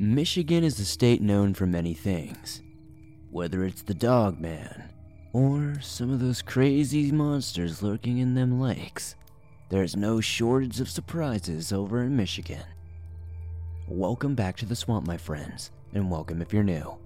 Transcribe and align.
Michigan 0.00 0.62
is 0.62 0.78
a 0.78 0.84
state 0.84 1.20
known 1.20 1.54
for 1.54 1.66
many 1.66 1.92
things. 1.92 2.62
Whether 3.32 3.64
it's 3.64 3.82
the 3.82 3.94
dog 3.94 4.38
man, 4.38 4.84
or 5.32 5.80
some 5.80 6.12
of 6.12 6.20
those 6.20 6.40
crazy 6.40 7.10
monsters 7.10 7.82
lurking 7.82 8.18
in 8.18 8.32
them 8.32 8.60
lakes, 8.60 9.16
there's 9.70 9.96
no 9.96 10.20
shortage 10.20 10.78
of 10.78 10.88
surprises 10.88 11.72
over 11.72 12.04
in 12.04 12.14
Michigan. 12.14 12.62
Welcome 13.88 14.36
back 14.36 14.56
to 14.58 14.66
the 14.66 14.76
swamp, 14.76 15.04
my 15.04 15.16
friends, 15.16 15.72
and 15.92 16.08
welcome 16.08 16.40
if 16.42 16.52
you're 16.52 16.62
new. 16.62 16.96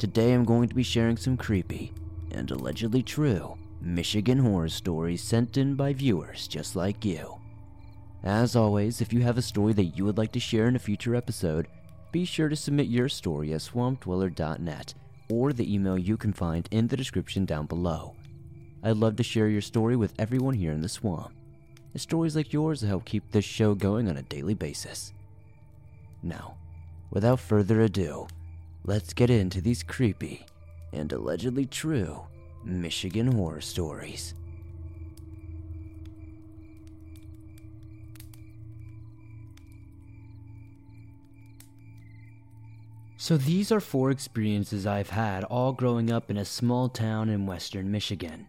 Today 0.00 0.32
I'm 0.32 0.44
going 0.44 0.68
to 0.68 0.74
be 0.74 0.82
sharing 0.82 1.16
some 1.16 1.36
creepy 1.36 1.92
and 2.32 2.50
allegedly 2.50 3.04
true 3.04 3.56
Michigan 3.80 4.38
horror 4.38 4.68
stories 4.68 5.22
sent 5.22 5.58
in 5.58 5.76
by 5.76 5.92
viewers 5.92 6.48
just 6.48 6.74
like 6.74 7.04
you. 7.04 7.38
As 8.24 8.56
always, 8.56 9.00
if 9.00 9.12
you 9.12 9.20
have 9.20 9.38
a 9.38 9.42
story 9.42 9.74
that 9.74 9.96
you 9.96 10.04
would 10.04 10.18
like 10.18 10.32
to 10.32 10.40
share 10.40 10.66
in 10.66 10.74
a 10.74 10.80
future 10.80 11.14
episode, 11.14 11.68
be 12.12 12.26
sure 12.26 12.50
to 12.50 12.56
submit 12.56 12.86
your 12.86 13.08
story 13.08 13.54
at 13.54 13.60
swampdweller.net 13.60 14.94
or 15.30 15.52
the 15.52 15.74
email 15.74 15.98
you 15.98 16.18
can 16.18 16.32
find 16.32 16.68
in 16.70 16.86
the 16.86 16.96
description 16.96 17.46
down 17.46 17.64
below. 17.66 18.14
I'd 18.82 18.98
love 18.98 19.16
to 19.16 19.22
share 19.22 19.48
your 19.48 19.62
story 19.62 19.96
with 19.96 20.12
everyone 20.18 20.54
here 20.54 20.72
in 20.72 20.82
the 20.82 20.88
swamp. 20.88 21.32
It's 21.94 22.02
stories 22.02 22.36
like 22.36 22.52
yours 22.52 22.82
help 22.82 23.06
keep 23.06 23.30
this 23.30 23.44
show 23.44 23.74
going 23.74 24.08
on 24.08 24.18
a 24.18 24.22
daily 24.22 24.54
basis. 24.54 25.14
Now, 26.22 26.56
without 27.10 27.40
further 27.40 27.80
ado, 27.80 28.28
let's 28.84 29.14
get 29.14 29.30
into 29.30 29.60
these 29.60 29.82
creepy 29.82 30.44
and 30.92 31.10
allegedly 31.12 31.64
true 31.64 32.20
Michigan 32.64 33.32
horror 33.32 33.60
stories. 33.60 34.34
So, 43.22 43.36
these 43.36 43.70
are 43.70 43.78
four 43.78 44.10
experiences 44.10 44.84
I've 44.84 45.10
had 45.10 45.44
all 45.44 45.72
growing 45.72 46.10
up 46.10 46.28
in 46.28 46.38
a 46.38 46.44
small 46.44 46.88
town 46.88 47.28
in 47.28 47.46
western 47.46 47.88
Michigan. 47.88 48.48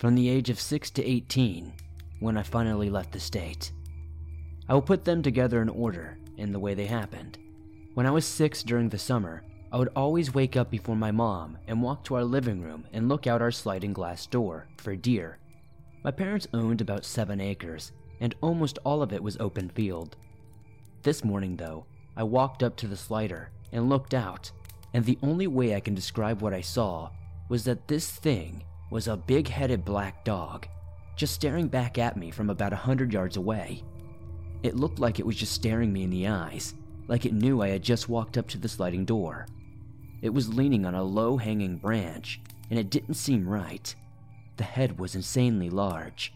From 0.00 0.16
the 0.16 0.28
age 0.28 0.50
of 0.50 0.58
6 0.58 0.90
to 0.90 1.04
18, 1.04 1.72
when 2.18 2.36
I 2.36 2.42
finally 2.42 2.90
left 2.90 3.12
the 3.12 3.20
state. 3.20 3.70
I 4.68 4.74
will 4.74 4.82
put 4.82 5.04
them 5.04 5.22
together 5.22 5.62
in 5.62 5.68
order, 5.68 6.18
in 6.38 6.50
the 6.50 6.58
way 6.58 6.74
they 6.74 6.86
happened. 6.86 7.38
When 7.94 8.04
I 8.04 8.10
was 8.10 8.24
6 8.24 8.64
during 8.64 8.88
the 8.88 8.98
summer, 8.98 9.44
I 9.70 9.76
would 9.76 9.92
always 9.94 10.34
wake 10.34 10.56
up 10.56 10.72
before 10.72 10.96
my 10.96 11.12
mom 11.12 11.56
and 11.68 11.80
walk 11.80 12.02
to 12.06 12.16
our 12.16 12.24
living 12.24 12.60
room 12.60 12.88
and 12.92 13.08
look 13.08 13.28
out 13.28 13.40
our 13.40 13.52
sliding 13.52 13.92
glass 13.92 14.26
door 14.26 14.66
for 14.78 14.96
deer. 14.96 15.38
My 16.02 16.10
parents 16.10 16.48
owned 16.52 16.80
about 16.80 17.04
7 17.04 17.40
acres, 17.40 17.92
and 18.18 18.34
almost 18.40 18.80
all 18.82 19.02
of 19.02 19.12
it 19.12 19.22
was 19.22 19.36
open 19.36 19.68
field. 19.68 20.16
This 21.04 21.22
morning, 21.22 21.54
though, 21.54 21.84
I 22.16 22.24
walked 22.24 22.64
up 22.64 22.74
to 22.78 22.88
the 22.88 22.96
slider 22.96 23.50
and 23.72 23.88
looked 23.88 24.14
out, 24.14 24.50
and 24.92 25.04
the 25.04 25.18
only 25.22 25.46
way 25.46 25.74
I 25.74 25.80
can 25.80 25.94
describe 25.94 26.40
what 26.40 26.54
I 26.54 26.60
saw 26.60 27.10
was 27.48 27.64
that 27.64 27.88
this 27.88 28.10
thing 28.10 28.62
was 28.90 29.08
a 29.08 29.16
big 29.16 29.48
headed 29.48 29.84
black 29.84 30.24
dog, 30.24 30.66
just 31.16 31.34
staring 31.34 31.68
back 31.68 31.98
at 31.98 32.16
me 32.16 32.30
from 32.30 32.50
about 32.50 32.72
a 32.72 32.76
hundred 32.76 33.12
yards 33.12 33.36
away. 33.36 33.84
It 34.62 34.76
looked 34.76 34.98
like 34.98 35.18
it 35.18 35.26
was 35.26 35.36
just 35.36 35.52
staring 35.52 35.92
me 35.92 36.02
in 36.02 36.10
the 36.10 36.28
eyes, 36.28 36.74
like 37.08 37.24
it 37.24 37.32
knew 37.32 37.62
I 37.62 37.68
had 37.68 37.82
just 37.82 38.08
walked 38.08 38.36
up 38.36 38.48
to 38.48 38.58
the 38.58 38.68
sliding 38.68 39.04
door. 39.04 39.46
It 40.22 40.30
was 40.30 40.54
leaning 40.54 40.84
on 40.84 40.94
a 40.94 41.02
low 41.02 41.36
hanging 41.36 41.78
branch, 41.78 42.40
and 42.68 42.78
it 42.78 42.90
didn't 42.90 43.14
seem 43.14 43.48
right. 43.48 43.94
The 44.56 44.64
head 44.64 44.98
was 44.98 45.14
insanely 45.14 45.70
large. 45.70 46.34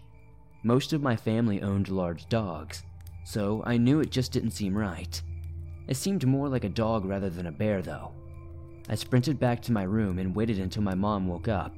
Most 0.62 0.92
of 0.92 1.02
my 1.02 1.16
family 1.16 1.60
owned 1.60 1.88
large 1.88 2.28
dogs, 2.28 2.84
so 3.24 3.62
I 3.66 3.76
knew 3.76 4.00
it 4.00 4.10
just 4.10 4.32
didn't 4.32 4.52
seem 4.52 4.76
right. 4.76 5.20
It 5.86 5.96
seemed 5.96 6.26
more 6.26 6.48
like 6.48 6.64
a 6.64 6.68
dog 6.68 7.04
rather 7.04 7.30
than 7.30 7.46
a 7.46 7.52
bear, 7.52 7.82
though. 7.82 8.12
I 8.88 8.94
sprinted 8.94 9.38
back 9.38 9.62
to 9.62 9.72
my 9.72 9.82
room 9.82 10.18
and 10.18 10.34
waited 10.34 10.58
until 10.58 10.82
my 10.82 10.94
mom 10.94 11.26
woke 11.26 11.48
up, 11.48 11.74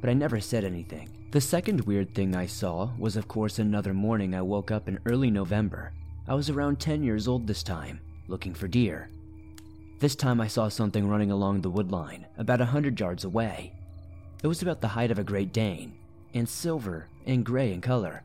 but 0.00 0.10
I 0.10 0.14
never 0.14 0.40
said 0.40 0.64
anything. 0.64 1.08
The 1.30 1.40
second 1.40 1.82
weird 1.82 2.14
thing 2.14 2.34
I 2.34 2.46
saw 2.46 2.90
was, 2.98 3.16
of 3.16 3.28
course, 3.28 3.58
another 3.58 3.92
morning 3.92 4.34
I 4.34 4.42
woke 4.42 4.70
up 4.70 4.88
in 4.88 4.98
early 5.06 5.30
November. 5.30 5.92
I 6.26 6.34
was 6.34 6.50
around 6.50 6.80
10 6.80 7.02
years 7.02 7.28
old 7.28 7.46
this 7.46 7.62
time, 7.62 8.00
looking 8.28 8.54
for 8.54 8.66
deer. 8.66 9.10
This 9.98 10.14
time 10.14 10.40
I 10.40 10.46
saw 10.46 10.68
something 10.68 11.08
running 11.08 11.30
along 11.30 11.60
the 11.60 11.70
woodline, 11.70 12.24
about 12.38 12.60
a 12.60 12.66
hundred 12.66 12.98
yards 12.98 13.24
away. 13.24 13.72
It 14.42 14.46
was 14.46 14.62
about 14.62 14.80
the 14.80 14.88
height 14.88 15.10
of 15.10 15.18
a 15.18 15.24
Great 15.24 15.52
Dane, 15.52 15.92
and 16.34 16.48
silver 16.48 17.08
and 17.26 17.44
gray 17.44 17.72
in 17.72 17.80
color. 17.80 18.22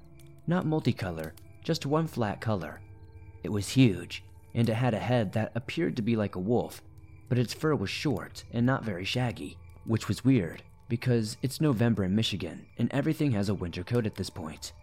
Not 0.48 0.66
multicolor, 0.66 1.32
just 1.64 1.86
one 1.86 2.08
flat 2.08 2.42
color. 2.42 2.80
It 3.44 3.50
was 3.50 3.70
huge, 3.70 4.24
and 4.54 4.70
it 4.70 4.76
had 4.76 4.94
a 4.94 5.00
head 5.00 5.34
that 5.34 5.52
appeared 5.56 5.96
to 5.96 6.02
be 6.02 6.16
like 6.16 6.36
a 6.36 6.40
wolf, 6.40 6.82
but 7.30 7.38
its 7.38 7.54
fur 7.54 7.76
was 7.76 7.90
short 7.90 8.44
and 8.52 8.66
not 8.66 8.84
very 8.84 9.06
shaggy, 9.06 9.58
which 9.86 10.08
was 10.08 10.24
weird 10.24 10.64
because 10.90 11.38
it's 11.42 11.62
November 11.62 12.04
in 12.04 12.16
Michigan 12.16 12.66
and 12.78 12.92
everything 12.94 13.32
has 13.32 13.50
a 13.50 13.54
winter 13.54 13.84
coat 13.84 14.06
at 14.06 14.16
this 14.16 14.30
point. 14.30 14.74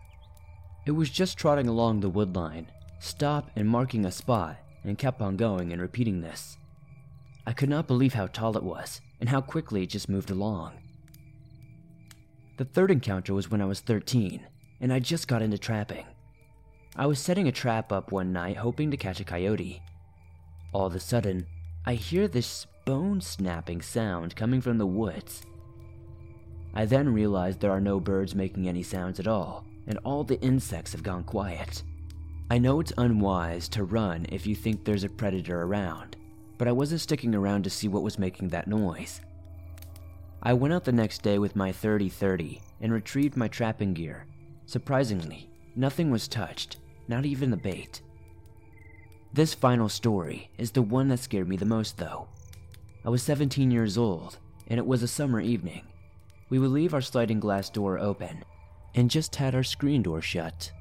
It 0.87 0.93
was 0.93 1.11
just 1.11 1.39
trotting 1.39 1.69
along 1.69 2.01
the 2.01 2.09
wood 2.09 2.35
line, 2.35 2.71
stop 2.99 3.51
and 3.55 3.69
marking 3.69 4.05
a 4.05 4.11
spot, 4.11 4.57
and 4.83 4.99
kept 4.99 5.21
on 5.21 5.37
going 5.37 5.73
and 5.73 5.81
repeating 5.81 6.21
this. 6.21 6.57
I 7.47 7.53
could 7.53 7.69
not 7.69 7.87
believe 7.87 8.15
how 8.15 8.27
tall 8.27 8.57
it 8.57 8.63
was 8.63 9.01
and 9.21 9.29
how 9.29 9.41
quickly 9.41 9.83
it 9.83 9.91
just 9.91 10.09
moved 10.09 10.31
along. 10.31 10.73
The 12.57 12.65
third 12.65 12.91
encounter 12.91 13.35
was 13.35 13.51
when 13.51 13.63
I 13.63 13.67
was 13.67 13.81
13, 13.81 14.47
and 14.81 14.93
I 14.93 14.99
just 14.99 15.29
got 15.29 15.43
into 15.43 15.59
trapping. 15.59 16.07
I 17.01 17.07
was 17.07 17.19
setting 17.19 17.49
a 17.49 17.53
trap 17.53 17.93
up 17.93 18.13
one 18.13 18.31
night 18.31 18.59
hoping 18.59 18.91
to 18.91 18.97
catch 18.99 19.21
a 19.21 19.25
coyote. 19.25 19.81
All 20.75 20.85
of 20.85 20.95
a 20.95 21.01
sudden, 21.01 21.47
I 21.87 21.95
hear 21.95 22.29
this 22.29 22.67
bone 22.85 23.23
snapping 23.23 23.81
sound 23.81 24.37
coming 24.37 24.61
from 24.61 24.77
the 24.77 24.87
woods. 24.87 25.41
I 26.75 26.85
then 26.85 27.09
realize 27.09 27.57
there 27.57 27.71
are 27.71 27.81
no 27.81 28.01
birds 28.01 28.35
making 28.35 28.69
any 28.69 28.83
sounds 28.83 29.19
at 29.19 29.27
all, 29.27 29.65
and 29.87 29.99
all 30.05 30.25
the 30.25 30.39
insects 30.43 30.93
have 30.93 31.03
gone 31.03 31.25
quiet. 31.25 31.83
I 32.51 32.59
know 32.59 32.81
it's 32.81 32.93
unwise 32.99 33.67
to 33.71 33.85
run 33.85 34.27
if 34.29 34.47
you 34.47 34.55
think 34.55 34.85
there's 34.85 35.05
a 35.05 35.09
predator 35.09 35.63
around, 35.63 36.19
but 36.59 36.69
I 36.69 36.73
wasn't 36.73 37.01
sticking 37.01 37.35
around 37.35 37.65
to 37.65 37.71
see 37.71 37.89
what 37.89 38.03
was 38.03 38.19
making 38.19 38.49
that 38.49 38.69
noise. 38.69 39.23
I 40.43 40.53
went 40.53 40.75
out 40.75 40.85
the 40.85 40.93
next 40.93 41.23
day 41.23 41.39
with 41.39 41.57
my 41.57 41.73
30 41.73 42.11
30 42.11 42.61
and 42.83 42.93
retrieved 42.93 43.39
my 43.39 43.49
trapping 43.49 43.95
gear. 43.95 44.27
Surprisingly, 44.67 45.49
nothing 45.75 46.11
was 46.11 46.29
touched, 46.29 46.77
not 47.11 47.27
even 47.27 47.51
the 47.51 47.57
bait. 47.59 48.01
This 49.35 49.53
final 49.53 49.91
story 49.91 50.51
is 50.57 50.71
the 50.71 50.81
one 50.81 51.09
that 51.09 51.19
scared 51.19 51.49
me 51.49 51.59
the 51.59 51.67
most, 51.67 51.99
though. 51.99 52.29
I 53.05 53.11
was 53.11 53.23
17 53.23 53.71
years 53.71 53.99
old, 53.99 54.39
and 54.69 54.79
it 54.79 54.87
was 54.87 55.03
a 55.03 55.09
summer 55.09 55.41
evening 55.41 55.83
we 56.51 56.59
would 56.59 56.71
leave 56.71 56.93
our 56.93 57.01
sliding 57.01 57.41
glass 57.41 57.71
door 57.71 57.99
open 57.99 58.45
and 58.95 59.09
just 59.09 59.37
had 59.37 59.55
our 59.55 59.63
screen 59.63 60.03
door 60.03 60.21
shut. 60.21 60.73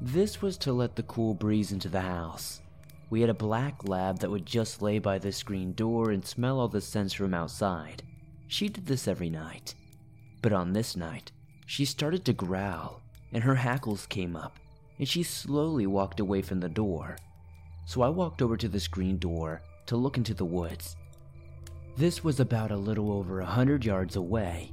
This 0.00 0.42
was 0.42 0.58
to 0.58 0.72
let 0.72 0.94
the 0.94 1.02
cool 1.04 1.34
breeze 1.34 1.72
into 1.72 1.88
the 1.88 2.02
house. 2.02 2.60
We 3.08 3.22
had 3.22 3.30
a 3.30 3.34
black 3.34 3.88
lab 3.88 4.18
that 4.18 4.30
would 4.30 4.44
just 4.44 4.82
lay 4.82 4.98
by 4.98 5.18
the 5.18 5.32
screen 5.32 5.72
door 5.72 6.10
and 6.10 6.24
smell 6.24 6.60
all 6.60 6.68
the 6.68 6.82
scents 6.82 7.14
from 7.14 7.32
outside. 7.32 8.02
She 8.46 8.68
did 8.68 8.86
this 8.86 9.08
every 9.08 9.30
night. 9.30 9.74
But 10.42 10.52
on 10.52 10.74
this 10.74 10.96
night, 10.96 11.32
she 11.64 11.86
started 11.86 12.26
to 12.26 12.34
growl, 12.34 13.00
and 13.32 13.42
her 13.42 13.54
hackles 13.54 14.04
came 14.06 14.36
up, 14.36 14.58
and 14.98 15.08
she 15.08 15.22
slowly 15.22 15.86
walked 15.86 16.20
away 16.20 16.42
from 16.42 16.60
the 16.60 16.68
door. 16.68 17.16
So 17.86 18.02
I 18.02 18.08
walked 18.08 18.42
over 18.42 18.56
to 18.56 18.68
the 18.68 18.80
screen 18.80 19.18
door 19.18 19.62
to 19.86 19.96
look 19.96 20.16
into 20.16 20.34
the 20.34 20.44
woods 20.44 20.96
this 21.96 22.24
was 22.24 22.40
about 22.40 22.72
a 22.72 22.76
little 22.76 23.12
over 23.12 23.40
a 23.40 23.46
hundred 23.46 23.84
yards 23.84 24.16
away. 24.16 24.72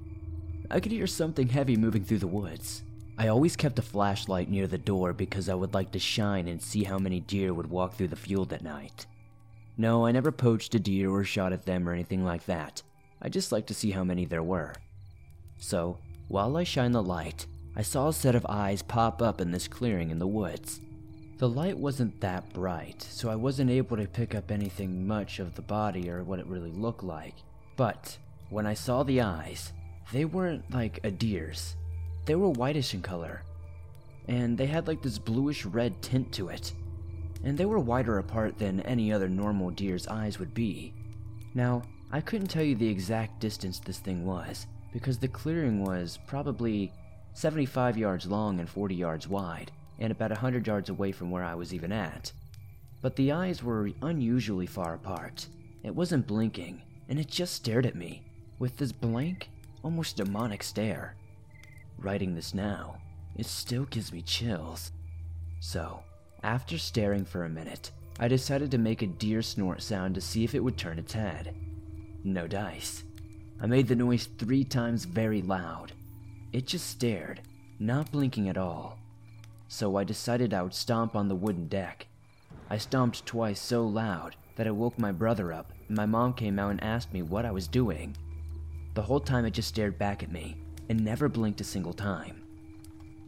I 0.71 0.79
could 0.79 0.91
hear 0.91 1.05
something 1.05 1.47
heavy 1.47 1.75
moving 1.77 2.03
through 2.03 2.17
the 2.17 2.27
woods. 2.27 2.81
I 3.15 3.27
always 3.27 3.55
kept 3.55 3.77
a 3.77 3.83
flashlight 3.83 4.49
near 4.49 4.65
the 4.65 4.79
door 4.79 5.13
because 5.13 5.47
I 5.47 5.53
would 5.53 5.75
like 5.75 5.91
to 5.91 5.99
shine 5.99 6.47
and 6.47 6.59
see 6.59 6.83
how 6.83 6.97
many 6.97 7.19
deer 7.19 7.53
would 7.53 7.69
walk 7.69 7.93
through 7.93 8.07
the 8.07 8.15
field 8.15 8.51
at 8.53 8.63
night. 8.63 9.05
No, 9.77 10.07
I 10.07 10.11
never 10.11 10.31
poached 10.31 10.73
a 10.73 10.79
deer 10.79 11.11
or 11.11 11.23
shot 11.23 11.53
at 11.53 11.65
them 11.65 11.87
or 11.87 11.93
anything 11.93 12.25
like 12.25 12.45
that. 12.45 12.81
I 13.21 13.29
just 13.29 13.51
liked 13.51 13.67
to 13.67 13.75
see 13.75 13.91
how 13.91 14.03
many 14.03 14.25
there 14.25 14.41
were. 14.41 14.73
So, 15.59 15.99
while 16.27 16.57
I 16.57 16.63
shine 16.63 16.91
the 16.91 17.03
light, 17.03 17.45
I 17.75 17.81
saw 17.81 18.09
a 18.09 18.13
set 18.13 18.35
of 18.35 18.45
eyes 18.49 18.81
pop 18.81 19.21
up 19.21 19.39
in 19.39 19.51
this 19.51 19.67
clearing 19.67 20.09
in 20.09 20.19
the 20.19 20.27
woods. 20.27 20.81
The 21.37 21.49
light 21.49 21.77
wasn't 21.77 22.19
that 22.21 22.53
bright, 22.53 23.01
so 23.01 23.29
I 23.29 23.35
wasn't 23.35 23.71
able 23.71 23.97
to 23.97 24.07
pick 24.07 24.35
up 24.35 24.51
anything 24.51 25.07
much 25.07 25.39
of 25.39 25.55
the 25.55 25.61
body 25.61 26.09
or 26.09 26.23
what 26.23 26.39
it 26.39 26.45
really 26.45 26.71
looked 26.71 27.03
like. 27.03 27.35
But 27.77 28.17
when 28.49 28.67
I 28.67 28.73
saw 28.73 29.03
the 29.03 29.21
eyes, 29.21 29.71
they 30.11 30.25
weren't 30.25 30.69
like 30.71 30.99
a 31.03 31.11
deer's. 31.11 31.75
They 32.25 32.35
were 32.35 32.49
whitish 32.49 32.93
in 32.93 33.01
color, 33.01 33.43
and 34.27 34.57
they 34.57 34.67
had 34.67 34.87
like 34.87 35.01
this 35.01 35.17
bluish 35.17 35.65
red 35.65 36.01
tint 36.01 36.31
to 36.33 36.49
it. 36.49 36.73
And 37.43 37.57
they 37.57 37.65
were 37.65 37.79
wider 37.79 38.19
apart 38.19 38.59
than 38.59 38.81
any 38.81 39.11
other 39.11 39.29
normal 39.29 39.71
deer's 39.71 40.07
eyes 40.07 40.37
would 40.37 40.53
be. 40.53 40.93
Now, 41.55 41.81
I 42.11 42.21
couldn't 42.21 42.49
tell 42.49 42.63
you 42.63 42.75
the 42.75 42.87
exact 42.87 43.39
distance 43.39 43.79
this 43.79 43.97
thing 43.97 44.25
was, 44.25 44.67
because 44.93 45.17
the 45.17 45.27
clearing 45.27 45.83
was 45.83 46.19
probably 46.27 46.91
75 47.33 47.97
yards 47.97 48.25
long 48.25 48.59
and 48.59 48.69
40 48.69 48.95
yards 48.95 49.27
wide, 49.27 49.71
and 49.99 50.11
about 50.11 50.31
100 50.31 50.67
yards 50.67 50.89
away 50.89 51.11
from 51.11 51.31
where 51.31 51.43
I 51.43 51.55
was 51.55 51.73
even 51.73 51.91
at. 51.91 52.31
But 53.01 53.15
the 53.15 53.31
eyes 53.31 53.63
were 53.63 53.89
unusually 54.01 54.67
far 54.67 54.93
apart. 54.93 55.47
It 55.83 55.95
wasn't 55.95 56.27
blinking, 56.27 56.81
and 57.09 57.19
it 57.19 57.27
just 57.27 57.55
stared 57.55 57.85
at 57.85 57.95
me, 57.95 58.23
with 58.59 58.77
this 58.77 58.91
blank, 58.91 59.49
almost 59.83 60.17
demonic 60.17 60.63
stare. 60.63 61.15
Writing 61.97 62.35
this 62.35 62.53
now, 62.53 62.97
it 63.37 63.45
still 63.45 63.85
gives 63.85 64.11
me 64.11 64.21
chills. 64.21 64.91
So, 65.59 66.03
after 66.43 66.77
staring 66.77 67.25
for 67.25 67.45
a 67.45 67.49
minute, 67.49 67.91
I 68.19 68.27
decided 68.27 68.71
to 68.71 68.77
make 68.77 69.01
a 69.01 69.07
deer 69.07 69.41
snort 69.41 69.81
sound 69.81 70.15
to 70.15 70.21
see 70.21 70.43
if 70.43 70.53
it 70.53 70.63
would 70.63 70.77
turn 70.77 70.99
its 70.99 71.13
head. 71.13 71.55
No 72.23 72.47
dice. 72.47 73.03
I 73.59 73.67
made 73.67 73.87
the 73.87 73.95
noise 73.95 74.27
three 74.37 74.63
times 74.63 75.05
very 75.05 75.41
loud. 75.41 75.93
It 76.53 76.67
just 76.67 76.89
stared, 76.89 77.41
not 77.79 78.11
blinking 78.11 78.49
at 78.49 78.57
all. 78.57 78.99
So 79.67 79.95
I 79.95 80.03
decided 80.03 80.53
I 80.53 80.61
would 80.61 80.73
stomp 80.73 81.15
on 81.15 81.29
the 81.29 81.35
wooden 81.35 81.67
deck. 81.67 82.07
I 82.69 82.77
stomped 82.77 83.25
twice 83.25 83.59
so 83.59 83.87
loud 83.87 84.35
that 84.55 84.67
it 84.67 84.75
woke 84.75 84.99
my 84.99 85.11
brother 85.11 85.53
up, 85.53 85.71
and 85.87 85.95
my 85.95 86.05
mom 86.05 86.33
came 86.33 86.59
out 86.59 86.71
and 86.71 86.83
asked 86.83 87.13
me 87.13 87.21
what 87.21 87.45
I 87.45 87.51
was 87.51 87.67
doing. 87.67 88.15
The 88.95 89.01
whole 89.01 89.21
time 89.21 89.45
it 89.45 89.51
just 89.51 89.69
stared 89.69 89.97
back 89.97 90.23
at 90.23 90.31
me 90.31 90.57
and 90.89 90.99
never 90.99 91.29
blinked 91.29 91.61
a 91.61 91.63
single 91.63 91.93
time. 91.93 92.43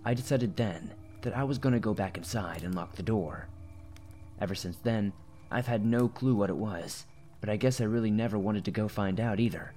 I 0.04 0.14
decided 0.14 0.58
then 0.58 0.94
that 1.22 1.36
I 1.38 1.46
was 1.46 1.58
going 1.58 1.74
to 1.74 1.80
go 1.80 1.94
back 1.94 2.18
inside 2.18 2.64
and 2.64 2.76
lock 2.76 2.94
the 2.96 3.04
door. 3.04 3.48
Ever 4.42 4.56
since 4.56 4.78
then, 4.84 5.14
I've 5.50 5.68
had 5.68 5.86
no 5.86 6.10
clue 6.10 6.36
what 6.36 6.50
it 6.50 6.58
was, 6.58 7.06
but 7.40 7.50
I 7.50 7.56
guess 7.56 7.80
I 7.80 7.86
really 7.86 8.12
never 8.12 8.38
wanted 8.38 8.66
to 8.66 8.72
go 8.72 8.90
find 8.90 9.20
out 9.22 9.40
either. 9.40 9.72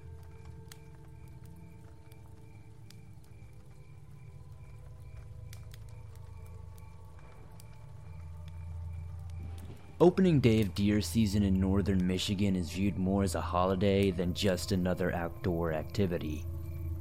Opening 9.99 10.41
day 10.41 10.61
of 10.61 10.75
deer 10.75 11.01
season 11.01 11.43
in 11.43 11.59
northern 11.59 12.07
Michigan 12.07 12.55
is 12.55 12.71
viewed 12.71 12.99
more 12.99 13.23
as 13.23 13.35
a 13.35 13.41
holiday 13.41 14.11
than 14.11 14.35
just 14.35 14.71
another 14.71 15.11
outdoor 15.15 15.73
activity. 15.73 16.45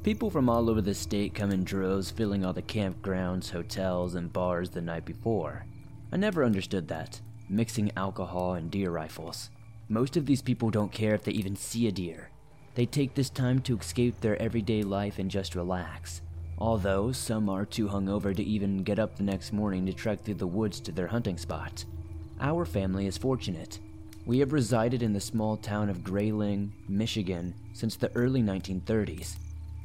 People 0.01 0.29
from 0.29 0.47
all 0.47 0.69
over 0.69 0.79
the 0.81 0.93
state 0.93 1.33
come 1.33 1.51
in 1.51 1.65
droves, 1.65 2.09
filling 2.09 2.45
all 2.45 2.53
the 2.53 2.61
campgrounds, 2.61 3.51
hotels, 3.51 4.15
and 4.15 4.31
bars 4.31 4.69
the 4.69 4.79
night 4.79 5.03
before. 5.03 5.65
I 6.13 6.15
never 6.15 6.45
understood 6.45 6.87
that, 6.87 7.19
mixing 7.49 7.91
alcohol 7.97 8.53
and 8.53 8.71
deer 8.71 8.91
rifles. 8.91 9.49
Most 9.89 10.15
of 10.15 10.25
these 10.25 10.41
people 10.41 10.69
don't 10.69 10.93
care 10.93 11.13
if 11.13 11.23
they 11.23 11.33
even 11.33 11.57
see 11.57 11.89
a 11.89 11.91
deer. 11.91 12.29
They 12.75 12.85
take 12.85 13.13
this 13.13 13.29
time 13.29 13.59
to 13.63 13.77
escape 13.77 14.21
their 14.21 14.41
everyday 14.41 14.83
life 14.83 15.19
and 15.19 15.29
just 15.29 15.53
relax. 15.53 16.21
Although 16.57 17.11
some 17.11 17.49
are 17.49 17.65
too 17.65 17.89
hungover 17.89 18.33
to 18.33 18.43
even 18.43 18.83
get 18.83 18.99
up 18.99 19.17
the 19.17 19.23
next 19.23 19.51
morning 19.51 19.85
to 19.85 19.91
trek 19.91 20.23
through 20.23 20.35
the 20.35 20.47
woods 20.47 20.79
to 20.79 20.93
their 20.93 21.07
hunting 21.07 21.37
spot. 21.37 21.83
Our 22.41 22.65
family 22.65 23.07
is 23.07 23.17
fortunate. 23.17 23.79
We 24.25 24.39
have 24.39 24.51
resided 24.51 25.01
in 25.01 25.13
the 25.13 25.21
small 25.21 25.55
town 25.55 25.89
of 25.89 26.03
Grayling, 26.03 26.73
Michigan, 26.89 27.53
since 27.73 27.95
the 27.95 28.11
early 28.15 28.41
1930s. 28.41 29.37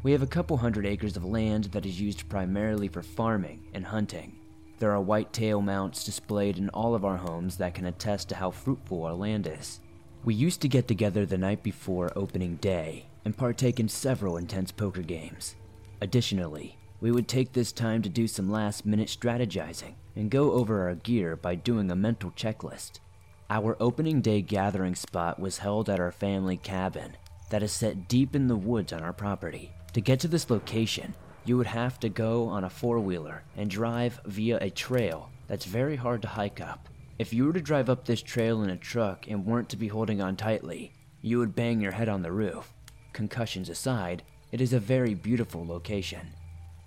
We 0.03 0.13
have 0.13 0.23
a 0.23 0.27
couple 0.27 0.57
hundred 0.57 0.85
acres 0.85 1.17
of 1.17 1.25
land 1.25 1.65
that 1.67 1.87
is 1.87 2.01
used 2.01 2.29
primarily 2.29 2.89
for 2.89 3.03
farming 3.03 3.63
and 3.73 3.85
hunting. 3.87 4.37
There 4.79 4.91
are 4.93 5.01
white-tail 5.01 5.61
mounts 5.61 6.05
displayed 6.05 6.59
in 6.59 6.71
all 6.71 6.95
of 6.95 7.05
our 7.05 7.19
homes 7.19 7.57
that 7.59 7.75
can 7.75 7.85
attest 7.85 8.31
to 8.31 8.35
how 8.35 8.51
fruitful 8.51 9.05
our 9.05 9.15
land 9.15 9.47
is. 9.47 9.81
We 10.25 10.35
used 10.35 10.61
to 10.63 10.69
get 10.69 10.89
together 10.89 11.27
the 11.27 11.39
night 11.39 11.63
before 11.63 12.11
opening 12.17 12.57
day 12.57 13.05
and 13.25 13.37
partake 13.37 13.79
in 13.79 13.89
several 13.89 14.39
intense 14.39 14.73
poker 14.73 15.03
games. 15.03 15.55
Additionally, 16.01 16.79
we 17.01 17.11
would 17.11 17.29
take 17.29 17.53
this 17.53 17.73
time 17.73 18.03
to 18.03 18.09
do 18.09 18.27
some 18.27 18.51
last 18.51 18.85
minute 18.85 19.09
strategizing 19.09 19.95
and 20.15 20.31
go 20.31 20.53
over 20.53 20.87
our 20.89 20.95
gear 20.95 21.37
by 21.37 21.55
doing 21.55 21.91
a 21.91 21.97
mental 21.97 22.31
checklist. 22.33 23.01
Our 23.49 23.77
opening 23.81 24.21
day 24.21 24.43
gathering 24.43 24.95
spot 24.95 25.41
was 25.41 25.59
held 25.59 25.89
at 25.89 25.99
our 25.99 26.13
family 26.13 26.57
cabin 26.57 27.17
that 27.49 27.63
is 27.63 27.73
set 27.73 28.07
deep 28.09 28.37
in 28.37 28.47
the 28.47 28.57
woods 28.57 28.93
on 28.93 29.03
our 29.03 29.13
property. 29.13 29.73
To 29.95 30.01
get 30.01 30.21
to 30.21 30.29
this 30.29 30.51
location, 30.51 31.15
you 31.45 31.57
would 31.57 31.67
have 31.67 31.99
to 32.01 32.09
go 32.09 32.47
on 32.47 32.65
a 32.65 32.71
four 32.71 33.01
wheeler 33.01 33.43
and 33.57 33.69
drive 33.69 34.21
via 34.27 34.59
a 34.61 34.71
trail 34.71 35.31
that's 35.49 35.65
very 35.65 35.97
hard 35.97 36.23
to 36.23 36.29
hike 36.29 36.61
up. 36.61 36.89
If 37.19 37.33
you 37.33 37.47
were 37.47 37.53
to 37.53 37.61
drive 37.61 37.91
up 37.91 38.05
this 38.05 38.23
trail 38.23 38.63
in 38.63 38.71
a 38.71 38.77
truck 38.77 39.27
and 39.27 39.45
weren't 39.45 39.69
to 39.71 39.77
be 39.77 39.89
holding 39.89 40.21
on 40.21 40.37
tightly, 40.37 40.93
you 41.23 41.39
would 41.39 41.55
bang 41.55 41.81
your 41.81 41.93
head 41.93 42.09
on 42.09 42.23
the 42.23 42.33
roof. 42.33 42.73
Concussions 43.13 43.69
aside, 43.69 44.23
it 44.53 44.61
is 44.61 44.73
a 44.73 44.79
very 44.79 45.15
beautiful 45.15 45.67
location. 45.67 46.35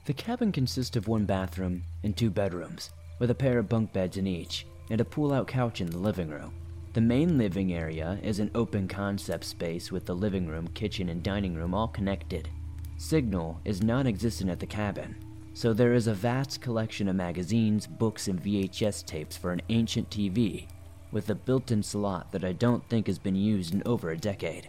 The 0.06 0.14
cabin 0.14 0.52
consists 0.52 0.98
of 0.98 1.08
one 1.08 1.26
bathroom 1.26 1.84
and 2.04 2.16
two 2.16 2.30
bedrooms, 2.30 2.90
with 3.20 3.32
a 3.32 3.36
pair 3.36 3.58
of 3.58 3.70
bunk 3.70 3.94
beds 3.94 4.18
in 4.18 4.28
each, 4.28 4.66
and 4.90 5.00
a 5.00 5.06
pull 5.06 5.32
out 5.32 5.48
couch 5.48 5.80
in 5.80 5.90
the 5.90 5.98
living 5.98 6.28
room. 6.28 6.54
The 6.92 7.00
main 7.00 7.38
living 7.38 7.74
area 7.74 8.20
is 8.22 8.40
an 8.40 8.52
open 8.54 8.90
concept 8.90 9.46
space 9.46 9.94
with 9.94 10.06
the 10.06 10.14
living 10.14 10.46
room, 10.46 10.68
kitchen, 10.68 11.08
and 11.08 11.24
dining 11.24 11.56
room 11.56 11.74
all 11.74 11.88
connected. 11.88 12.50
Signal 12.98 13.62
is 13.64 13.82
non 13.82 14.06
existent 14.06 14.50
at 14.50 14.60
the 14.60 14.66
cabin, 14.66 15.16
so 15.54 15.72
there 15.72 15.94
is 15.94 16.08
a 16.08 16.14
vast 16.14 16.60
collection 16.60 17.08
of 17.08 17.16
magazines, 17.16 17.88
books, 17.88 18.28
and 18.28 18.44
VHS 18.44 19.06
tapes 19.06 19.38
for 19.38 19.54
an 19.54 19.62
ancient 19.70 20.10
TV, 20.10 20.68
with 21.14 21.30
a 21.30 21.36
built 21.36 21.72
in 21.72 21.82
slot 21.82 22.30
that 22.34 22.44
I 22.44 22.52
don't 22.52 22.88
think 22.90 23.08
has 23.08 23.20
been 23.20 23.36
used 23.36 23.74
in 23.74 23.82
over 23.86 24.12
a 24.12 24.18
decade. 24.18 24.68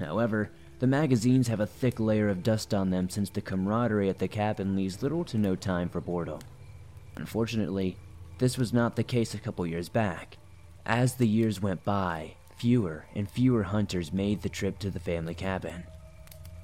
However, 0.00 0.50
the 0.82 0.88
magazines 0.88 1.46
have 1.46 1.60
a 1.60 1.66
thick 1.66 2.00
layer 2.00 2.28
of 2.28 2.42
dust 2.42 2.74
on 2.74 2.90
them 2.90 3.08
since 3.08 3.30
the 3.30 3.40
camaraderie 3.40 4.08
at 4.08 4.18
the 4.18 4.26
cabin 4.26 4.74
leaves 4.74 5.00
little 5.00 5.22
to 5.22 5.38
no 5.38 5.54
time 5.54 5.88
for 5.88 6.00
boredom. 6.00 6.40
Unfortunately, 7.14 7.96
this 8.38 8.58
was 8.58 8.72
not 8.72 8.96
the 8.96 9.04
case 9.04 9.32
a 9.32 9.38
couple 9.38 9.64
years 9.64 9.88
back. 9.88 10.38
As 10.84 11.14
the 11.14 11.28
years 11.28 11.62
went 11.62 11.84
by, 11.84 12.34
fewer 12.56 13.06
and 13.14 13.30
fewer 13.30 13.62
hunters 13.62 14.12
made 14.12 14.42
the 14.42 14.48
trip 14.48 14.80
to 14.80 14.90
the 14.90 14.98
family 14.98 15.34
cabin. 15.34 15.84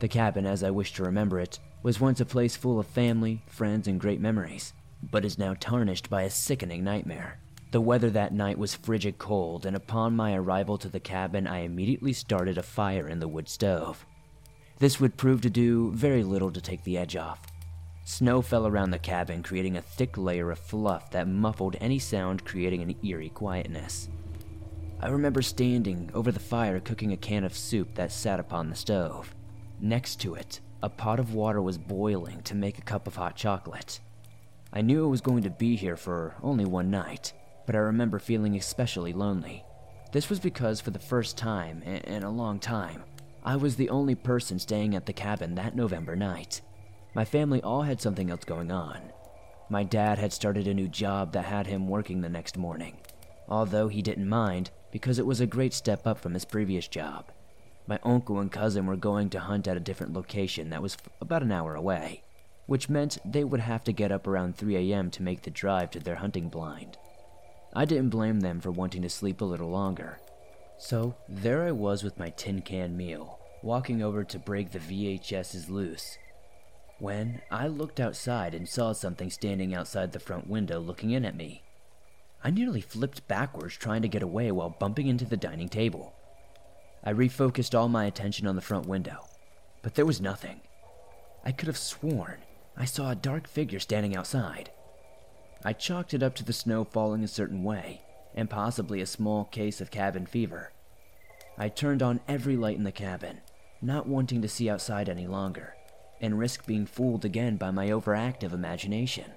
The 0.01 0.09
cabin, 0.09 0.47
as 0.47 0.65
I 0.65 0.71
wish 0.73 0.95
to 0.95 1.05
remember 1.05 1.39
it, 1.39 1.61
was 1.85 2.01
once 2.01 2.19
a 2.19 2.25
place 2.25 2.57
full 2.57 2.81
of 2.81 2.89
family, 2.89 3.43
friends, 3.47 3.87
and 3.87 4.01
great 4.01 4.21
memories, 4.21 4.73
but 5.01 5.25
is 5.25 5.39
now 5.39 5.55
tarnished 5.61 6.11
by 6.11 6.23
a 6.23 6.31
sickening 6.31 6.83
nightmare. 6.83 7.39
The 7.71 7.81
weather 7.81 8.11
that 8.11 8.33
night 8.33 8.59
was 8.59 8.75
frigid 8.75 9.19
cold, 9.19 9.65
and 9.65 9.77
upon 9.77 10.17
my 10.17 10.35
arrival 10.35 10.77
to 10.79 10.89
the 10.89 10.99
cabin, 10.99 11.47
I 11.47 11.59
immediately 11.59 12.15
started 12.15 12.59
a 12.59 12.63
fire 12.63 13.07
in 13.07 13.21
the 13.21 13.29
wood 13.29 13.49
stove. 13.49 14.07
This 14.79 15.01
would 15.01 15.17
prove 15.17 15.41
to 15.41 15.51
do 15.51 15.91
very 15.93 16.23
little 16.23 16.53
to 16.53 16.61
take 16.61 16.85
the 16.85 16.99
edge 16.99 17.17
off. 17.17 17.41
Snow 18.05 18.41
fell 18.41 18.67
around 18.67 18.91
the 18.91 18.99
cabin, 18.99 19.43
creating 19.43 19.77
a 19.77 19.83
thick 19.83 20.17
layer 20.17 20.51
of 20.51 20.59
fluff 20.59 21.11
that 21.11 21.29
muffled 21.29 21.77
any 21.81 21.99
sound, 21.99 22.45
creating 22.45 22.83
an 22.83 22.95
eerie 23.05 23.29
quietness. 23.29 24.09
I 25.01 25.09
remember 25.09 25.43
standing 25.43 26.11
over 26.15 26.33
the 26.33 26.41
fire 26.41 26.81
cooking 26.81 27.13
a 27.13 27.17
can 27.17 27.45
of 27.45 27.57
soup 27.57 27.95
that 27.97 28.13
sat 28.13 28.41
upon 28.41 28.71
the 28.71 28.77
stove. 28.77 29.35
Next 29.81 30.21
to 30.21 30.35
it, 30.35 30.61
a 30.83 30.89
pot 30.89 31.21
of 31.21 31.35
water 31.35 31.61
was 31.61 31.77
boiling 31.77 32.43
to 32.43 32.55
make 32.55 32.79
a 32.79 32.83
cup 32.83 33.07
of 33.07 33.17
hot 33.17 33.37
chocolate. 33.37 34.01
I 34.73 34.81
knew 34.81 35.05
I 35.05 35.09
was 35.09 35.21
going 35.21 35.43
to 35.43 35.51
be 35.51 35.77
here 35.77 35.97
for 35.97 36.35
only 36.43 36.65
one 36.65 36.91
night, 36.91 37.33
but 37.67 37.75
I 37.75 37.79
remember 37.79 38.19
feeling 38.19 38.57
especially 38.57 39.13
lonely. 39.13 39.65
This 40.13 40.31
was 40.31 40.41
because, 40.41 40.81
for 40.81 40.91
the 40.93 40.99
first 40.99 41.37
time 41.37 41.83
in 41.83 42.23
a 42.23 42.31
long 42.31 42.59
time, 42.59 43.03
I 43.45 43.57
was 43.57 43.77
the 43.77 43.91
only 43.91 44.15
person 44.15 44.59
staying 44.59 44.95
at 44.95 45.07
the 45.07 45.13
cabin 45.13 45.55
that 45.55 45.77
November 45.77 46.17
night. 46.17 46.61
My 47.15 47.25
family 47.25 47.63
all 47.63 47.83
had 47.83 48.01
something 48.01 48.31
else 48.31 48.45
going 48.45 48.71
on. 48.71 49.01
My 49.71 49.85
dad 49.85 50.19
had 50.19 50.33
started 50.33 50.67
a 50.67 50.75
new 50.75 50.89
job 50.89 51.33
that 51.33 51.45
had 51.45 51.67
him 51.67 51.89
working 51.89 52.21
the 52.21 52.29
next 52.29 52.57
morning, 52.57 52.97
although 53.49 53.89
he 53.89 54.03
didn't 54.03 54.29
mind 54.29 54.71
because 54.91 55.19
it 55.19 55.27
was 55.27 55.41
a 55.41 55.47
great 55.47 55.75
step 55.75 56.07
up 56.07 56.19
from 56.19 56.35
his 56.35 56.45
previous 56.45 56.89
job. 56.89 57.27
My 57.87 57.99
uncle 58.03 58.39
and 58.39 58.53
cousin 58.53 58.87
were 58.87 58.97
going 58.97 59.31
to 59.31 59.41
hunt 59.41 59.69
at 59.69 59.77
a 59.77 59.81
different 59.81 60.13
location 60.13 60.71
that 60.71 60.83
was 60.83 60.97
about 61.21 61.43
an 61.43 61.53
hour 61.53 61.75
away, 61.75 62.23
which 62.67 62.91
meant 62.91 63.19
they 63.25 63.45
would 63.45 63.61
have 63.61 63.85
to 63.85 63.93
get 63.93 64.13
up 64.13 64.27
around 64.27 64.57
3 64.57 64.77
a.m. 64.77 65.11
to 65.13 65.23
make 65.23 65.43
the 65.43 65.51
drive 65.51 65.91
to 65.93 66.01
their 66.01 66.17
hunting 66.17 66.49
blind. 66.49 66.99
I 67.75 67.85
didn't 67.85 68.11
blame 68.11 68.41
them 68.41 68.61
for 68.61 68.71
wanting 68.71 69.03
to 69.03 69.11
sleep 69.11 69.41
a 69.41 69.47
little 69.47 69.71
longer. 69.71 70.19
So 70.79 71.17
there 71.29 71.65
I 71.65 71.73
was 71.73 72.05
with 72.05 72.19
my 72.19 72.31
tin 72.31 72.63
can 72.63 72.97
meal, 72.97 73.41
walking 73.63 74.03
over 74.03 74.25
to 74.25 74.39
break 74.39 74.71
the 74.71 74.79
VHSs 74.79 75.69
loose. 75.69 76.17
When 77.01 77.43
I 77.51 77.67
looked 77.67 78.01
outside 78.01 78.55
and 78.55 78.69
saw 78.69 78.93
something 78.93 79.31
standing 79.31 79.75
outside 79.75 80.13
the 80.13 80.21
front 80.21 80.49
window 80.49 80.79
looking 80.79 81.11
in 81.11 81.25
at 81.25 81.37
me. 81.37 81.63
I 82.43 82.51
nearly 82.51 82.81
flipped 82.81 83.27
backwards 83.27 83.77
trying 83.77 84.03
to 84.03 84.09
get 84.09 84.23
away 84.23 84.53
while 84.53 84.77
bumping 84.79 85.09
into 85.09 85.25
the 85.25 85.37
dining 85.37 85.69
table. 85.69 86.15
I 87.03 87.13
refocused 87.13 87.77
all 87.77 87.89
my 87.89 88.07
attention 88.07 88.47
on 88.47 88.55
the 88.55 88.63
front 88.63 88.87
window, 88.87 89.27
but 89.83 89.97
there 89.97 90.07
was 90.07 90.21
nothing. 90.21 90.61
I 91.45 91.53
could 91.53 91.67
have 91.67 91.79
sworn 91.79 92.39
I 92.81 92.85
saw 92.85 93.11
a 93.11 93.17
dark 93.17 93.49
figure 93.49 93.81
standing 93.81 94.15
outside. 94.15 94.71
I 95.65 95.73
chalked 95.73 96.15
it 96.15 96.23
up 96.23 96.37
to 96.37 96.45
the 96.45 96.53
snow 96.53 96.85
falling 96.85 97.25
a 97.25 97.29
certain 97.29 97.65
way, 97.65 98.03
and 98.39 98.49
possibly 98.49 99.01
a 99.01 99.07
small 99.07 99.47
case 99.47 99.81
of 99.81 99.91
cabin 99.91 100.25
fever. 100.25 100.71
I 101.59 101.69
turned 101.69 102.05
on 102.05 102.21
every 102.29 102.57
light 102.57 102.77
in 102.77 102.85
the 102.85 102.93
cabin, 102.93 103.41
not 103.83 104.07
wanting 104.07 104.43
to 104.43 104.49
see 104.49 104.71
outside 104.71 105.09
any 105.09 105.27
longer, 105.27 105.75
and 106.21 106.39
risk 106.39 106.65
being 106.65 106.87
fooled 106.87 107.25
again 107.25 107.57
by 107.57 107.73
my 107.73 107.89
overactive 107.89 108.53
imagination. 108.53 109.33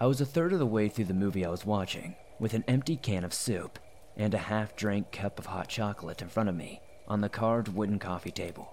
I 0.00 0.06
was 0.06 0.22
a 0.22 0.26
third 0.26 0.54
of 0.54 0.58
the 0.58 0.64
way 0.64 0.88
through 0.88 1.04
the 1.04 1.12
movie 1.12 1.44
I 1.44 1.50
was 1.50 1.66
watching, 1.66 2.16
with 2.40 2.54
an 2.54 2.64
empty 2.66 2.96
can 2.96 3.24
of 3.24 3.34
soup 3.34 3.78
and 4.16 4.32
a 4.32 4.38
half 4.38 4.74
drank 4.74 5.12
cup 5.12 5.38
of 5.38 5.44
hot 5.44 5.68
chocolate 5.68 6.22
in 6.22 6.30
front 6.30 6.48
of 6.48 6.56
me 6.56 6.80
on 7.06 7.20
the 7.20 7.28
carved 7.28 7.68
wooden 7.68 7.98
coffee 7.98 8.30
table. 8.30 8.72